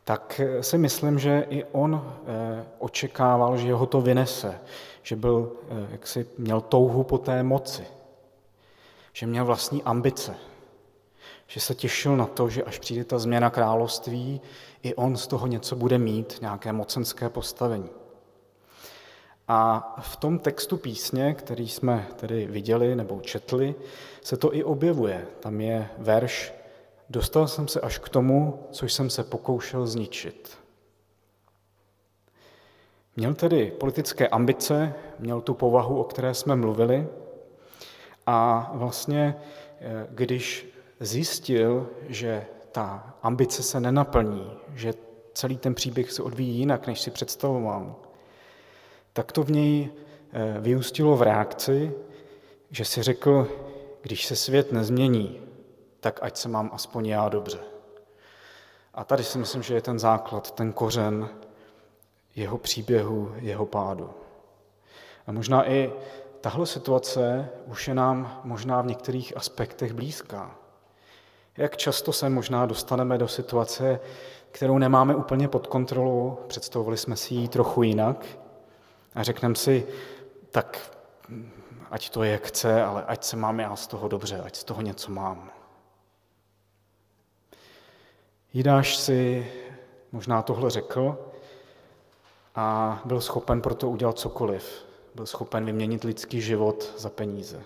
tak 0.03 0.41
si 0.61 0.77
myslím, 0.77 1.19
že 1.19 1.45
i 1.49 1.63
on 1.71 2.01
eh, 2.05 2.65
očekával, 2.79 3.57
že 3.57 3.73
ho 3.73 3.85
to 3.85 4.01
vynese, 4.01 4.59
že 5.03 5.15
byl, 5.15 5.51
eh, 5.69 5.87
jak 5.91 6.07
si 6.07 6.25
měl 6.37 6.61
touhu 6.61 7.03
po 7.03 7.17
té 7.17 7.43
moci. 7.43 7.85
že 9.13 9.27
měl 9.27 9.45
vlastní 9.45 9.83
ambice, 9.83 10.35
že 11.47 11.59
se 11.59 11.75
těšil 11.75 12.17
na 12.17 12.25
to, 12.25 12.49
že 12.49 12.63
až 12.63 12.79
přijde 12.79 13.03
ta 13.03 13.19
změna 13.19 13.49
království, 13.49 14.41
i 14.83 14.95
on 14.95 15.17
z 15.17 15.27
toho 15.27 15.47
něco 15.47 15.75
bude 15.75 15.97
mít, 15.97 16.37
nějaké 16.41 16.73
mocenské 16.73 17.29
postavení. 17.29 17.89
A 19.53 19.95
v 20.01 20.15
tom 20.15 20.39
textu 20.39 20.77
písně, 20.77 21.33
který 21.33 21.67
jsme 21.67 22.07
tedy 22.15 22.47
viděli 22.47 22.95
nebo 22.95 23.21
četli, 23.21 23.75
se 24.21 24.37
to 24.37 24.55
i 24.55 24.63
objevuje. 24.63 25.27
Tam 25.39 25.61
je 25.61 25.89
verš 25.97 26.53
Dostal 27.11 27.47
jsem 27.47 27.67
se 27.67 27.81
až 27.81 27.97
k 27.97 28.09
tomu, 28.09 28.67
což 28.71 28.93
jsem 28.93 29.09
se 29.09 29.23
pokoušel 29.23 29.87
zničit. 29.87 30.57
Měl 33.15 33.33
tedy 33.33 33.71
politické 33.71 34.27
ambice, 34.27 34.93
měl 35.19 35.41
tu 35.41 35.53
povahu, 35.53 35.99
o 35.99 36.03
které 36.03 36.33
jsme 36.33 36.55
mluvili, 36.55 37.07
a 38.25 38.71
vlastně, 38.73 39.35
eh, 39.79 40.07
když 40.09 40.67
zjistil, 40.99 41.89
že 42.07 42.45
ta 42.71 43.17
ambice 43.21 43.63
se 43.63 43.79
nenaplní, 43.79 44.51
že 44.75 44.93
celý 45.33 45.57
ten 45.57 45.75
příběh 45.75 46.11
se 46.11 46.23
odvíjí 46.23 46.57
jinak, 46.57 46.87
než 46.87 47.01
si 47.01 47.11
představoval, 47.11 47.95
tak 49.13 49.31
to 49.31 49.43
v 49.43 49.51
něj 49.51 49.89
eh, 50.33 50.55
vyústilo 50.59 51.17
v 51.17 51.21
reakci, 51.21 51.91
že 52.71 52.85
si 52.85 53.03
řekl, 53.03 53.47
když 54.01 54.25
se 54.25 54.35
svět 54.35 54.71
nezmění, 54.71 55.41
tak 55.99 56.19
ať 56.23 56.37
se 56.37 56.49
mám 56.49 56.69
aspoň 56.73 57.05
já 57.05 57.29
dobře. 57.29 57.59
A 58.93 59.03
tady 59.03 59.23
si 59.23 59.37
myslím, 59.37 59.63
že 59.63 59.73
je 59.73 59.81
ten 59.81 59.99
základ, 59.99 60.51
ten 60.51 60.73
kořen 60.73 61.29
jeho 62.35 62.57
příběhu, 62.57 63.35
jeho 63.37 63.65
pádu. 63.65 64.09
A 65.27 65.31
možná 65.31 65.69
i 65.69 65.93
tahle 66.41 66.65
situace 66.65 67.49
už 67.65 67.87
je 67.87 67.93
nám 67.93 68.41
možná 68.43 68.81
v 68.81 68.87
některých 68.87 69.37
aspektech 69.37 69.93
blízká. 69.93 70.55
Jak 71.57 71.77
často 71.77 72.13
se 72.13 72.29
možná 72.29 72.65
dostaneme 72.65 73.17
do 73.17 73.27
situace, 73.27 73.99
kterou 74.51 74.77
nemáme 74.77 75.15
úplně 75.15 75.47
pod 75.47 75.67
kontrolou, 75.67 76.37
představovali 76.47 76.97
jsme 76.97 77.15
si 77.15 77.33
ji 77.33 77.47
trochu 77.47 77.83
jinak 77.83 78.25
a 79.15 79.23
řekneme 79.23 79.55
si, 79.55 79.87
tak 80.51 80.97
ať 81.91 82.09
to 82.09 82.23
je 82.23 82.37
chce, 82.37 82.83
ale 82.83 83.05
ať 83.05 83.23
se 83.23 83.35
mám 83.35 83.59
já 83.59 83.75
z 83.75 83.87
toho 83.87 84.07
dobře, 84.07 84.41
ať 84.41 84.55
z 84.55 84.63
toho 84.63 84.81
něco 84.81 85.11
mám. 85.11 85.51
Jidáš 88.53 88.97
si 88.97 89.51
možná 90.11 90.41
tohle 90.41 90.69
řekl 90.69 91.17
a 92.55 93.01
byl 93.05 93.21
schopen 93.21 93.61
pro 93.61 93.75
to 93.75 93.89
udělat 93.89 94.19
cokoliv. 94.19 94.85
Byl 95.15 95.25
schopen 95.25 95.65
vyměnit 95.65 96.03
lidský 96.03 96.41
život 96.41 96.93
za 96.97 97.09
peníze. 97.09 97.63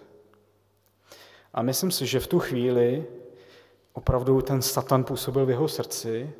A 1.53 1.61
myslím 1.61 1.91
si, 1.91 2.05
že 2.05 2.19
v 2.19 2.27
tu 2.27 2.39
chvíli 2.39 3.05
opravdu 3.93 4.41
ten 4.41 4.61
Satan 4.61 5.03
působil 5.03 5.45
v 5.45 5.49
jeho 5.49 5.67
srdci 5.67 6.33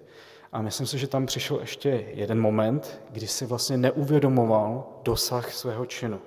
a 0.51 0.61
myslím 0.61 0.87
si, 0.87 0.97
že 0.97 1.07
tam 1.07 1.25
přišel 1.25 1.59
ještě 1.59 1.89
jeden 2.13 2.41
moment, 2.41 3.01
kdy 3.09 3.27
si 3.27 3.45
vlastně 3.45 3.77
neuvědomoval 3.77 4.83
dosah 5.03 5.53
svého 5.53 5.85
činu. 5.85 6.19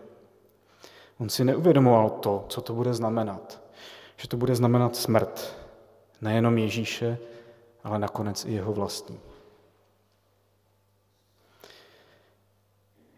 On 1.20 1.28
si 1.28 1.44
neuvědomoval 1.44 2.10
to, 2.10 2.44
co 2.48 2.60
to 2.60 2.74
bude 2.74 2.94
znamenat. 2.94 3.60
Že 4.16 4.28
to 4.28 4.36
bude 4.36 4.54
znamenat 4.54 4.96
smrt 4.96 5.56
nejenom 6.20 6.58
Ježíše, 6.58 7.18
ale 7.84 7.98
nakonec 7.98 8.44
i 8.44 8.52
jeho 8.52 8.72
vlastní. 8.72 9.20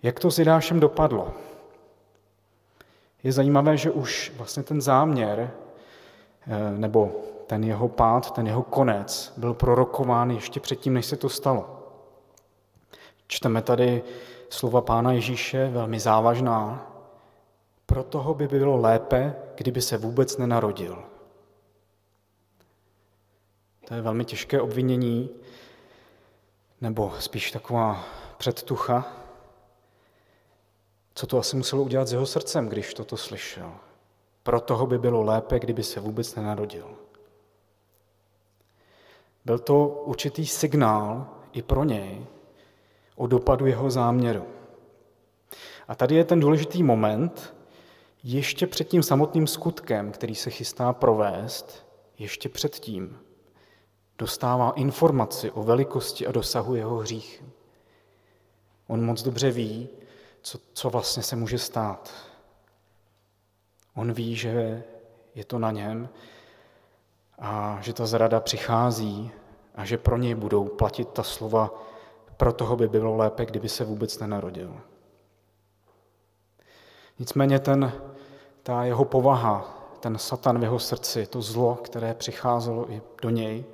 Jak 0.02 0.21
to 0.21 0.30
s 0.30 0.38
Jidášem 0.38 0.80
dopadlo? 0.80 1.35
Je 3.23 3.33
zajímavé, 3.33 3.76
že 3.76 3.90
už 3.90 4.33
vlastně 4.37 4.62
ten 4.62 4.80
záměr, 4.80 5.50
eh, 6.47 6.71
nebo 6.71 7.12
ten 7.50 7.64
jeho 7.64 7.88
pád, 7.88 8.30
ten 8.30 8.47
jeho 8.47 8.62
konec 8.62 9.33
byl 9.37 9.54
prorokován 9.54 10.30
ještě 10.30 10.61
předtím, 10.61 10.95
než 10.95 11.07
se 11.07 11.16
to 11.16 11.28
stalo. 11.28 11.83
Čteme 13.26 13.62
tady 13.62 14.03
slova 14.51 14.81
Pána 14.81 15.12
Ježíše, 15.12 15.68
velmi 15.68 16.01
závažná. 16.01 16.87
Pro 17.87 18.03
toho 18.03 18.35
by 18.35 18.48
bylo 18.48 18.77
lépe, 18.77 19.35
kdyby 19.55 19.83
se 19.83 19.98
vůbec 19.98 20.37
nenarodil. 20.37 21.03
To 23.88 23.94
je 23.94 24.01
velmi 24.01 24.24
těžké 24.24 24.61
obvinění, 24.61 25.31
nebo 26.81 27.12
spíš 27.18 27.51
taková 27.51 28.05
předtucha. 28.38 29.12
Co 31.14 31.27
to 31.27 31.38
asi 31.38 31.57
muselo 31.57 31.83
udělat 31.83 32.09
s 32.09 32.12
jeho 32.12 32.27
srdcem, 32.27 32.68
když 32.68 32.94
toto 32.94 33.16
slyšel? 33.16 33.72
Pro 34.42 34.61
toho 34.61 34.87
by 34.87 34.98
bylo 34.98 35.22
lépe, 35.22 35.61
kdyby 35.61 35.83
se 35.83 36.01
vůbec 36.01 36.35
nenarodil. 36.35 36.99
Byl 39.44 39.59
to 39.59 39.88
určitý 39.88 40.46
signál 40.46 41.26
i 41.53 41.62
pro 41.62 41.85
něj 41.85 42.26
o 43.16 43.26
dopadu 43.26 43.66
jeho 43.66 43.90
záměru. 43.90 44.44
A 45.88 45.94
tady 45.94 46.14
je 46.14 46.24
ten 46.24 46.40
důležitý 46.40 46.83
moment, 46.83 47.55
ještě 48.22 48.66
před 48.66 48.88
tím 48.88 49.03
samotným 49.03 49.46
skutkem, 49.46 50.12
který 50.12 50.35
se 50.35 50.50
chystá 50.50 50.92
provést, 50.92 51.87
ještě 52.18 52.48
předtím, 52.48 53.18
dostává 54.18 54.70
informaci 54.70 55.50
o 55.50 55.62
velikosti 55.62 56.26
a 56.26 56.33
dosahu 56.33 56.74
jeho 56.74 56.96
hřích. 56.96 57.44
On 58.87 59.05
moc 59.05 59.22
dobře 59.22 59.50
ví, 59.50 59.88
co, 60.42 60.59
co 60.72 60.90
vlastně 60.90 61.22
se 61.22 61.37
může 61.37 61.59
stát. 61.59 62.12
On 63.94 64.12
ví, 64.12 64.37
že 64.37 64.83
je 65.35 65.44
to 65.44 65.59
na 65.59 65.70
něm 65.70 66.09
a 67.40 67.79
že 67.81 67.92
ta 67.92 68.07
zrada 68.07 68.40
přichází 68.40 69.31
a 69.74 69.85
že 69.85 69.98
pro 69.98 70.16
něj 70.16 70.35
budou 70.35 70.68
platit 70.68 71.09
ta 71.09 71.22
slova, 71.22 71.74
pro 72.37 72.53
toho 72.53 72.76
by 72.76 72.88
bylo 72.88 73.16
lépe, 73.16 73.46
kdyby 73.46 73.68
se 73.68 73.85
vůbec 73.85 74.18
nenarodil. 74.18 74.76
Nicméně 77.18 77.59
ten, 77.59 77.92
ta 78.62 78.85
jeho 78.85 79.05
povaha, 79.05 79.81
ten 80.00 80.18
satan 80.18 80.59
v 80.59 80.62
jeho 80.62 80.79
srdci, 80.79 81.26
to 81.26 81.42
zlo, 81.42 81.74
které 81.74 82.14
přicházelo 82.14 82.92
i 82.92 83.03
do 83.22 83.31
něj, 83.31 83.64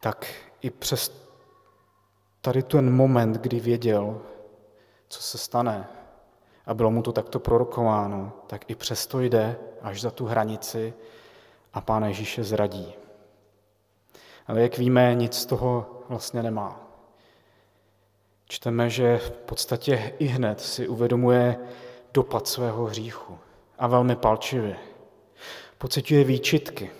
tak 0.00 0.26
i 0.62 0.70
přes 0.70 1.12
tady 2.40 2.62
ten 2.62 2.94
moment, 2.94 3.36
kdy 3.36 3.60
věděl, 3.60 4.20
co 5.08 5.22
se 5.22 5.38
stane, 5.38 5.88
a 6.66 6.74
bylo 6.74 6.90
mu 6.90 7.02
to 7.02 7.12
takto 7.12 7.40
prorokováno, 7.40 8.32
tak 8.46 8.70
i 8.70 8.74
přesto 8.74 9.20
jde 9.20 9.56
až 9.82 10.00
za 10.00 10.10
tu 10.10 10.26
hranici 10.26 10.94
a 11.72 11.80
Pán 11.80 12.04
Ježíše 12.04 12.44
zradí. 12.44 12.94
Ale 14.46 14.62
jak 14.62 14.78
víme, 14.78 15.14
nic 15.14 15.34
z 15.34 15.46
toho 15.46 16.02
vlastně 16.08 16.42
nemá. 16.42 16.80
Čteme, 18.44 18.90
že 18.90 19.18
v 19.18 19.30
podstatě 19.30 20.14
i 20.18 20.26
hned 20.26 20.60
si 20.60 20.88
uvědomuje 20.88 21.56
dopad 22.14 22.48
svého 22.48 22.84
hříchu 22.84 23.38
a 23.78 23.86
velmi 23.86 24.16
palčivě. 24.16 24.76
Pocituje 25.78 26.24
výčitky, 26.24 26.90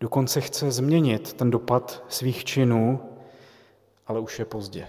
Dokonce 0.00 0.40
chce 0.40 0.70
změnit 0.70 1.32
ten 1.32 1.50
dopad 1.50 2.04
svých 2.08 2.44
činů, 2.44 3.00
ale 4.06 4.20
už 4.20 4.38
je 4.38 4.44
pozdě. 4.44 4.88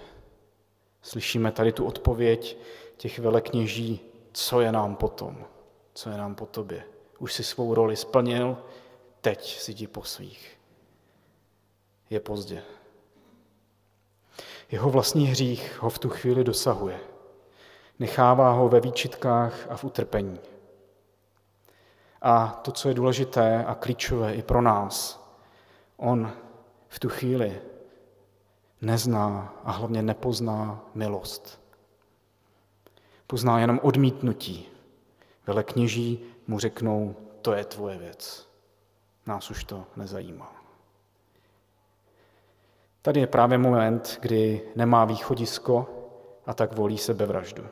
Slyšíme 1.01 1.51
tady 1.51 1.71
tu 1.71 1.85
odpověď 1.85 2.57
těch 2.97 3.19
velekněží, 3.19 3.99
co 4.31 4.61
je 4.61 4.71
nám 4.71 4.95
potom, 4.95 5.45
co 5.93 6.09
je 6.09 6.17
nám 6.17 6.35
po 6.35 6.45
tobě. 6.45 6.83
Už 7.21 7.33
si 7.33 7.43
svou 7.43 7.73
roli 7.73 7.95
splnil, 7.95 8.57
teď 9.21 9.57
si 9.59 9.73
ti 9.73 9.87
po 9.87 10.03
svých. 10.03 10.59
Je 12.09 12.19
pozdě. 12.19 12.63
Jeho 14.71 14.89
vlastní 14.89 15.27
hřích 15.27 15.81
ho 15.81 15.89
v 15.89 15.99
tu 15.99 16.09
chvíli 16.09 16.43
dosahuje. 16.43 16.99
Nechává 17.99 18.51
ho 18.51 18.69
ve 18.69 18.79
výčitkách 18.79 19.67
a 19.69 19.75
v 19.75 19.83
utrpení. 19.83 20.39
A 22.21 22.47
to, 22.47 22.71
co 22.71 22.87
je 22.87 22.93
důležité 22.93 23.65
a 23.65 23.75
klíčové 23.75 24.33
i 24.33 24.41
pro 24.41 24.61
nás, 24.61 25.23
on 25.97 26.33
v 26.87 26.99
tu 26.99 27.09
chvíli 27.09 27.61
nezná 28.81 29.53
a 29.63 29.71
hlavně 29.71 30.01
nepozná 30.01 30.85
milost. 30.93 31.61
Pozná 33.27 33.59
jenom 33.59 33.79
odmítnutí. 33.83 34.67
Velekněží 35.47 36.30
mu 36.47 36.59
řeknou, 36.59 37.15
to 37.41 37.53
je 37.53 37.65
tvoje 37.65 37.97
věc. 37.97 38.47
Nás 39.25 39.51
už 39.51 39.63
to 39.63 39.85
nezajímá. 39.95 40.55
Tady 43.01 43.19
je 43.19 43.27
právě 43.27 43.57
moment, 43.57 44.17
kdy 44.21 44.61
nemá 44.75 45.05
východisko 45.05 45.89
a 46.45 46.53
tak 46.53 46.75
volí 46.75 46.97
sebevraždu. 46.97 47.63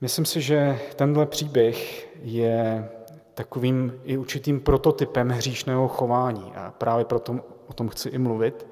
Myslím 0.00 0.24
si, 0.24 0.40
že 0.40 0.80
tenhle 0.96 1.26
příběh 1.26 2.08
je 2.22 2.90
takovým 3.34 4.00
i 4.04 4.16
určitým 4.16 4.60
prototypem 4.60 5.28
hříšného 5.28 5.88
chování 5.88 6.52
a 6.56 6.70
právě 6.70 7.04
proto 7.04 7.40
o 7.66 7.72
tom 7.72 7.88
chci 7.88 8.08
i 8.08 8.18
mluvit, 8.18 8.66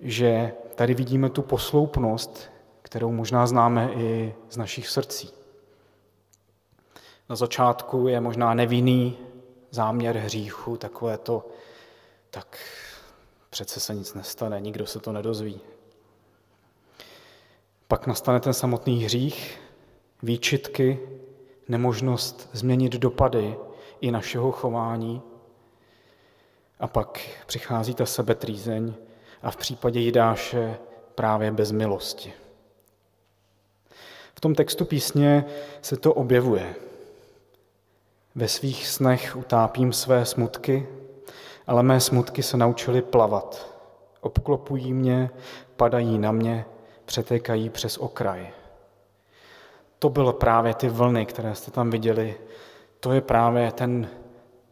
že 0.00 0.52
tady 0.74 0.94
vidíme 0.94 1.30
tu 1.30 1.42
posloupnost, 1.42 2.50
kterou 2.82 3.12
možná 3.12 3.46
známe 3.46 3.90
i 3.92 4.34
z 4.50 4.56
našich 4.56 4.88
srdcí. 4.88 5.41
Na 7.32 7.36
začátku 7.36 8.08
je 8.08 8.20
možná 8.20 8.54
nevinný 8.54 9.18
záměr 9.70 10.16
hříchu, 10.16 10.76
takové 10.76 11.18
to, 11.18 11.48
tak 12.30 12.58
přece 13.50 13.80
se 13.80 13.94
nic 13.94 14.14
nestane, 14.14 14.60
nikdo 14.60 14.86
se 14.86 15.00
to 15.00 15.12
nedozví. 15.12 15.60
Pak 17.88 18.06
nastane 18.06 18.40
ten 18.40 18.52
samotný 18.52 19.04
hřích, 19.04 19.60
výčitky, 20.22 20.98
nemožnost 21.68 22.48
změnit 22.52 22.92
dopady 22.92 23.56
i 24.00 24.10
našeho 24.10 24.52
chování. 24.52 25.22
A 26.80 26.86
pak 26.86 27.20
přichází 27.46 27.94
ta 27.94 28.06
sebetrýzeň 28.06 28.94
a 29.42 29.50
v 29.50 29.56
případě 29.56 30.00
Jidáše 30.00 30.78
právě 31.14 31.50
bez 31.50 31.72
milosti. 31.72 32.32
V 34.34 34.40
tom 34.40 34.54
textu 34.54 34.84
písně 34.84 35.44
se 35.82 35.96
to 35.96 36.14
objevuje. 36.14 36.74
Ve 38.34 38.48
svých 38.48 38.88
snech 38.88 39.36
utápím 39.36 39.92
své 39.92 40.24
smutky, 40.24 40.88
ale 41.66 41.82
mé 41.82 42.00
smutky 42.00 42.42
se 42.42 42.56
naučily 42.56 43.02
plavat. 43.02 43.76
Obklopují 44.20 44.92
mě, 44.92 45.30
padají 45.76 46.18
na 46.18 46.32
mě, 46.32 46.64
přetékají 47.04 47.70
přes 47.70 47.98
okraj. 47.98 48.50
To 49.98 50.08
byly 50.08 50.32
právě 50.32 50.74
ty 50.74 50.88
vlny, 50.88 51.26
které 51.26 51.54
jste 51.54 51.70
tam 51.70 51.90
viděli. 51.90 52.38
To 53.00 53.12
je 53.12 53.20
právě 53.20 53.72
ten, 53.72 54.08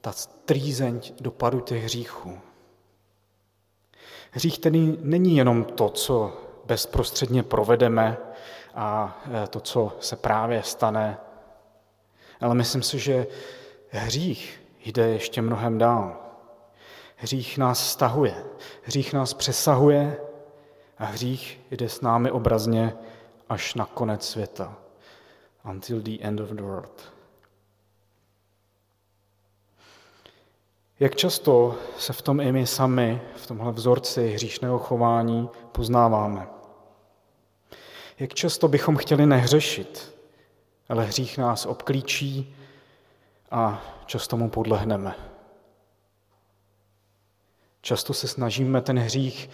ta 0.01 0.13
trýzeň 0.45 1.01
dopadu 1.21 1.61
těch 1.61 1.85
hříchů. 1.85 2.39
Hřích 4.31 4.59
tedy 4.59 4.97
není 5.01 5.37
jenom 5.37 5.65
to, 5.65 5.89
co 5.89 6.33
bezprostředně 6.65 7.43
provedeme 7.43 8.17
a 8.75 9.19
e, 9.45 9.47
to, 9.47 9.61
co 9.61 9.93
se 10.01 10.17
právě 10.17 10.63
stane, 10.63 11.19
ale 12.41 12.55
myslím 12.55 12.83
si, 12.83 12.99
že 12.99 13.27
hřích 13.89 14.61
jde 14.85 15.09
ještě 15.09 15.43
mnohem 15.43 15.79
dál. 15.79 16.17
Hřích 17.17 17.59
nás 17.59 17.91
stahuje, 17.91 18.45
hřích 18.83 19.13
nás 19.13 19.35
přesahuje 19.35 20.21
a 20.99 21.05
hřích 21.05 21.61
jde 21.71 21.89
s 21.89 22.01
námi 22.01 22.31
obrazně 22.31 22.95
až 23.49 23.75
na 23.75 23.87
konec 23.87 24.29
světa. 24.29 24.77
Until 25.71 26.01
the 26.01 26.19
end 26.21 26.41
of 26.41 26.49
the 26.49 26.63
world. 26.63 27.13
Jak 31.01 31.17
často 31.17 31.79
se 31.99 32.13
v 32.13 32.23
tom 32.23 32.41
i 32.41 32.53
my 32.53 32.67
sami, 32.67 33.23
v 33.37 33.47
tomhle 33.47 33.73
vzorci 33.73 34.29
hříšného 34.29 34.79
chování, 34.79 35.49
poznáváme? 35.73 36.49
Jak 38.19 38.35
často 38.35 38.69
bychom 38.69 38.97
chtěli 38.97 39.27
nehřešit, 39.27 40.15
ale 40.91 41.05
hřích 41.05 41.39
nás 41.39 41.67
obklíčí 41.67 42.57
a 43.51 43.83
často 44.07 44.37
mu 44.37 44.51
podlehneme. 44.51 45.15
Často 47.81 48.15
se 48.15 48.29
snažíme 48.29 48.81
ten 48.81 48.99
hřích 48.99 49.51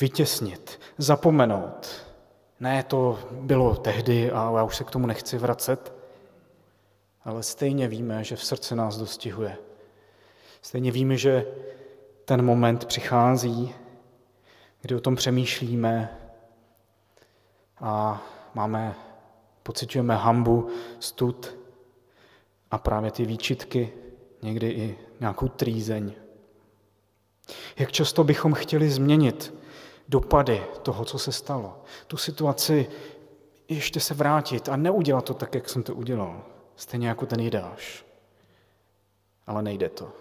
vytěsnit, 0.00 0.80
zapomenout. 0.98 2.06
Ne, 2.60 2.82
to 2.82 3.18
bylo 3.30 3.76
tehdy 3.76 4.32
a 4.32 4.52
já 4.56 4.62
už 4.62 4.76
se 4.76 4.84
k 4.84 4.90
tomu 4.90 5.06
nechci 5.06 5.38
vracet, 5.38 5.92
ale 7.24 7.42
stejně 7.42 7.88
víme, 7.88 8.24
že 8.24 8.36
v 8.36 8.44
srdci 8.44 8.76
nás 8.76 8.96
dostihuje. 8.96 9.56
Stejně 10.62 10.90
víme, 10.90 11.16
že 11.16 11.46
ten 12.24 12.44
moment 12.44 12.84
přichází, 12.84 13.74
kdy 14.80 14.94
o 14.94 15.00
tom 15.00 15.16
přemýšlíme 15.16 16.18
a 17.80 18.22
máme, 18.54 18.94
pocitujeme 19.64 20.16
hambu, 20.16 20.68
stud 21.00 21.58
a 22.70 22.78
právě 22.78 23.10
ty 23.10 23.24
výčitky, 23.24 23.92
někdy 24.42 24.70
i 24.70 24.98
nějakou 25.20 25.48
trýzeň. 25.48 26.12
Jak 27.76 27.92
často 27.92 28.24
bychom 28.24 28.54
chtěli 28.54 28.90
změnit 28.90 29.54
dopady 30.08 30.62
toho, 30.82 31.04
co 31.04 31.18
se 31.18 31.32
stalo. 31.32 31.82
Tu 32.06 32.16
situaci 32.16 32.88
ještě 33.68 34.00
se 34.00 34.14
vrátit 34.14 34.68
a 34.68 34.76
neudělat 34.76 35.24
to 35.24 35.34
tak, 35.34 35.54
jak 35.54 35.68
jsem 35.68 35.82
to 35.82 35.94
udělal. 35.94 36.44
Stejně 36.76 37.08
jako 37.08 37.26
ten 37.26 37.40
Jidáš. 37.40 38.04
Ale 39.46 39.62
nejde 39.62 39.88
to. 39.88 40.12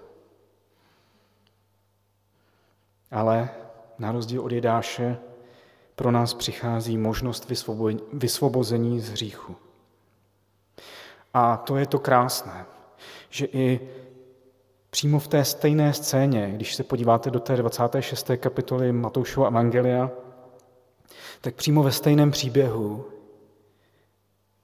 Ale 3.12 3.50
na 4.00 4.12
rozdíl 4.12 4.42
od 4.42 4.52
Jidáše 4.52 5.18
pro 5.96 6.12
nás 6.12 6.34
přichází 6.34 6.98
možnost 6.98 7.52
vysvobození 8.14 9.00
z 9.00 9.10
hříchu. 9.10 9.56
A 11.34 11.58
to 11.58 11.78
je 11.78 11.86
to 11.86 12.00
krásné, 12.00 12.66
že 13.30 13.46
i 13.46 13.80
přímo 14.90 15.20
v 15.20 15.28
té 15.28 15.46
stejné 15.46 15.94
scéně, 15.94 16.52
když 16.56 16.76
se 16.76 16.84
podíváte 16.84 17.32
do 17.32 17.40
té 17.40 17.56
26. 17.56 18.32
kapitoly 18.38 18.92
Matoušova 18.92 19.48
Evangelia, 19.48 20.12
tak 21.42 21.56
přímo 21.56 21.84
ve 21.84 21.92
stejném 21.92 22.32
příběhu 22.32 23.06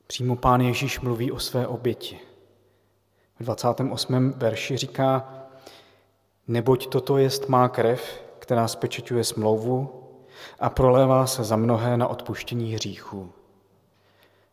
přímo 0.08 0.36
pán 0.36 0.62
Ježíš 0.62 1.00
mluví 1.00 1.32
o 1.32 1.40
své 1.40 1.68
oběti. 1.68 2.20
V 3.40 3.44
28. 3.44 4.34
verši 4.36 4.78
říká, 4.78 5.34
neboť 6.48 6.88
toto 6.88 7.18
jest 7.18 7.50
má 7.50 7.70
krev, 7.70 8.24
která 8.40 8.68
spečeťuje 8.68 9.24
smlouvu 9.24 10.04
a 10.60 10.70
prolévá 10.70 11.28
se 11.28 11.44
za 11.44 11.56
mnohé 11.56 11.98
na 11.98 12.08
odpuštění 12.08 12.74
hříchů. 12.74 13.32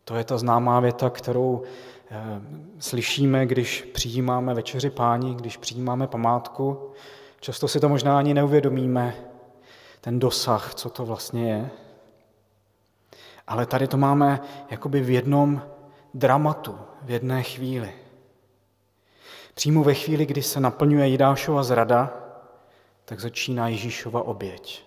To 0.05 0.15
je 0.15 0.25
ta 0.25 0.39
známá 0.39 0.81
věta, 0.81 1.11
kterou 1.11 1.63
Eh, 2.11 2.41
slyšíme, 2.79 3.47
když 3.47 3.83
přijímáme 3.83 4.55
večeři 4.55 4.91
páni, 4.91 5.35
když 5.35 5.57
přijímáme 5.57 6.07
památku. 6.07 6.93
Často 7.41 7.69
si 7.69 7.81
to 7.81 7.89
možná 7.89 8.19
ani 8.19 8.35
neuvědomíme, 8.35 9.15
ten 10.01 10.19
dosah, 10.19 10.75
co 10.75 10.91
to 10.91 11.07
vlastně 11.07 11.51
je. 11.51 11.71
Ale 13.47 13.67
tady 13.67 13.89
to 13.89 13.97
máme 13.97 14.41
jakoby 14.71 15.01
v 15.01 15.11
jednom 15.11 15.63
dramatu, 16.15 16.79
v 17.03 17.11
jedné 17.11 17.43
chvíli. 17.43 17.93
Přímo 19.55 19.85
ve 19.85 19.95
chvíli, 19.95 20.27
kdy 20.27 20.43
se 20.43 20.61
naplňuje 20.61 21.09
Jidášova 21.09 21.63
zrada, 21.63 22.15
tak 23.05 23.21
začíná 23.21 23.69
Ježíšova 23.69 24.23
oběť. 24.23 24.86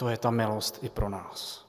To 0.00 0.08
je 0.08 0.16
ta 0.16 0.30
milost 0.30 0.78
i 0.82 0.88
pro 0.88 1.08
nás. 1.08 1.66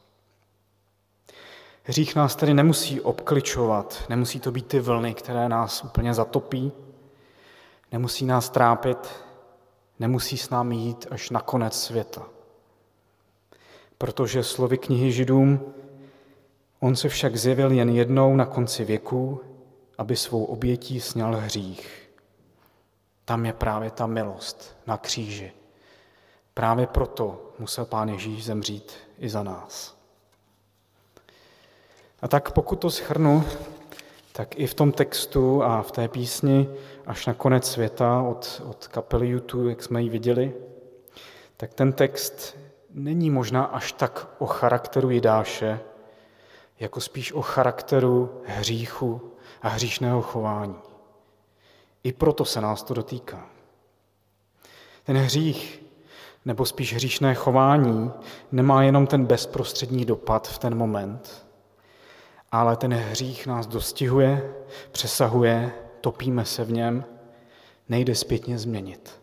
Hřích 1.84 2.16
nás 2.16 2.36
tedy 2.36 2.54
nemusí 2.54 3.02
obkličovat, 3.02 4.04
nemusí 4.10 4.40
to 4.40 4.52
být 4.52 4.68
ty 4.68 4.80
vlny, 4.80 5.14
které 5.14 5.50
nás 5.50 5.84
úplně 5.84 6.14
zatopí, 6.14 6.72
nemusí 7.92 8.26
nás 8.26 8.50
trápit, 8.50 9.10
nemusí 10.00 10.38
s 10.38 10.50
námi 10.50 10.76
jít 10.76 11.08
až 11.12 11.30
na 11.30 11.42
konec 11.42 11.82
světa. 11.82 12.28
Protože 13.98 14.44
slovy 14.44 14.78
knihy 14.78 15.12
Židům, 15.12 15.74
on 16.80 16.96
se 16.96 17.10
však 17.10 17.38
zjevil 17.38 17.72
jen 17.72 17.90
jednou 17.90 18.36
na 18.36 18.46
konci 18.46 18.86
věku, 18.86 19.42
aby 19.98 20.16
svou 20.16 20.44
obětí 20.44 21.02
sněl 21.02 21.36
hřích. 21.36 22.10
Tam 23.26 23.46
je 23.46 23.54
právě 23.54 23.92
ta 23.92 24.08
milost 24.08 24.78
na 24.88 24.98
kříži. 24.98 25.61
Právě 26.54 26.88
proto 26.88 27.52
musel 27.60 27.86
Pán 27.86 28.10
Ježíš 28.10 28.46
zemřít 28.46 28.94
i 29.20 29.30
za 29.30 29.44
nás. 29.44 29.98
A 32.22 32.28
tak 32.28 32.52
pokud 32.52 32.76
to 32.76 32.90
schrnu, 32.90 33.44
tak 34.32 34.60
i 34.60 34.68
v 34.68 34.74
tom 34.74 34.92
textu 34.92 35.64
a 35.64 35.82
v 35.82 35.92
té 35.92 36.08
písni 36.08 36.70
až 37.06 37.26
na 37.26 37.34
konec 37.34 37.72
světa 37.72 38.22
od, 38.22 38.62
od 38.66 38.88
kapely 38.88 39.28
YouTube, 39.28 39.70
jak 39.70 39.84
jsme 39.84 40.02
ji 40.02 40.10
viděli, 40.10 40.54
tak 41.58 41.74
ten 41.74 41.94
text 41.94 42.58
není 42.90 43.30
možná 43.30 43.64
až 43.64 43.92
tak 43.92 44.28
o 44.40 44.46
charakteru 44.46 45.10
Jidáše, 45.10 45.80
jako 46.80 47.02
spíš 47.02 47.34
o 47.34 47.42
charakteru 47.42 48.42
hříchu 48.46 49.32
a 49.62 49.70
hříšného 49.70 50.22
chování. 50.22 50.76
I 52.04 52.14
proto 52.14 52.46
se 52.46 52.62
nás 52.62 52.84
to 52.84 52.94
dotýká. 52.94 53.50
Ten 55.04 55.18
hřích, 55.18 55.81
nebo 56.46 56.66
spíš 56.66 56.94
hříšné 56.94 57.36
chování, 57.36 58.12
nemá 58.52 58.84
jenom 58.84 59.08
ten 59.08 59.26
bezprostřední 59.26 60.06
dopad 60.06 60.48
v 60.48 60.58
ten 60.58 60.76
moment, 60.76 61.46
ale 62.52 62.76
ten 62.76 62.94
hřích 62.94 63.48
nás 63.48 63.68
dostihuje, 63.68 64.54
přesahuje, 64.92 65.72
topíme 66.02 66.46
se 66.46 66.64
v 66.64 66.72
něm, 66.72 67.06
nejde 67.90 68.16
zpětně 68.16 68.58
změnit. 68.58 69.22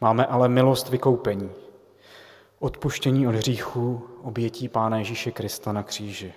Máme 0.00 0.26
ale 0.26 0.48
milost 0.48 0.88
vykoupení, 0.88 1.50
odpuštění 2.58 3.28
od 3.28 3.34
hříchů, 3.34 4.08
obětí 4.22 4.68
Pána 4.68 4.98
Ježíše 4.98 5.30
Krista 5.30 5.72
na 5.72 5.82
kříži. 5.82 6.32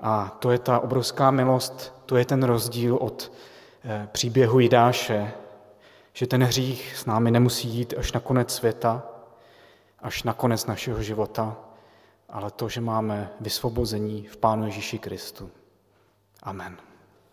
A 0.00 0.36
to 0.38 0.50
je 0.50 0.58
ta 0.58 0.78
obrovská 0.78 1.30
milost, 1.30 1.94
to 2.06 2.16
je 2.16 2.24
ten 2.24 2.42
rozdíl 2.42 2.96
od 3.00 3.32
eh, 3.84 4.08
příběhu 4.12 4.60
Jidáše, 4.60 5.32
že 6.14 6.26
ten 6.26 6.42
hřích 6.42 6.96
s 6.96 7.06
námi 7.06 7.30
nemusí 7.30 7.68
jít 7.68 7.94
až 7.98 8.12
na 8.12 8.20
konec 8.20 8.54
světa, 8.54 9.02
až 9.98 10.22
na 10.22 10.32
konec 10.32 10.66
našeho 10.66 11.02
života, 11.02 11.56
ale 12.28 12.50
to, 12.50 12.68
že 12.68 12.80
máme 12.80 13.30
vysvobození 13.40 14.26
v 14.26 14.36
Pánu 14.36 14.66
Ježíši 14.66 14.98
Kristu. 14.98 15.50
Amen. 16.42 16.76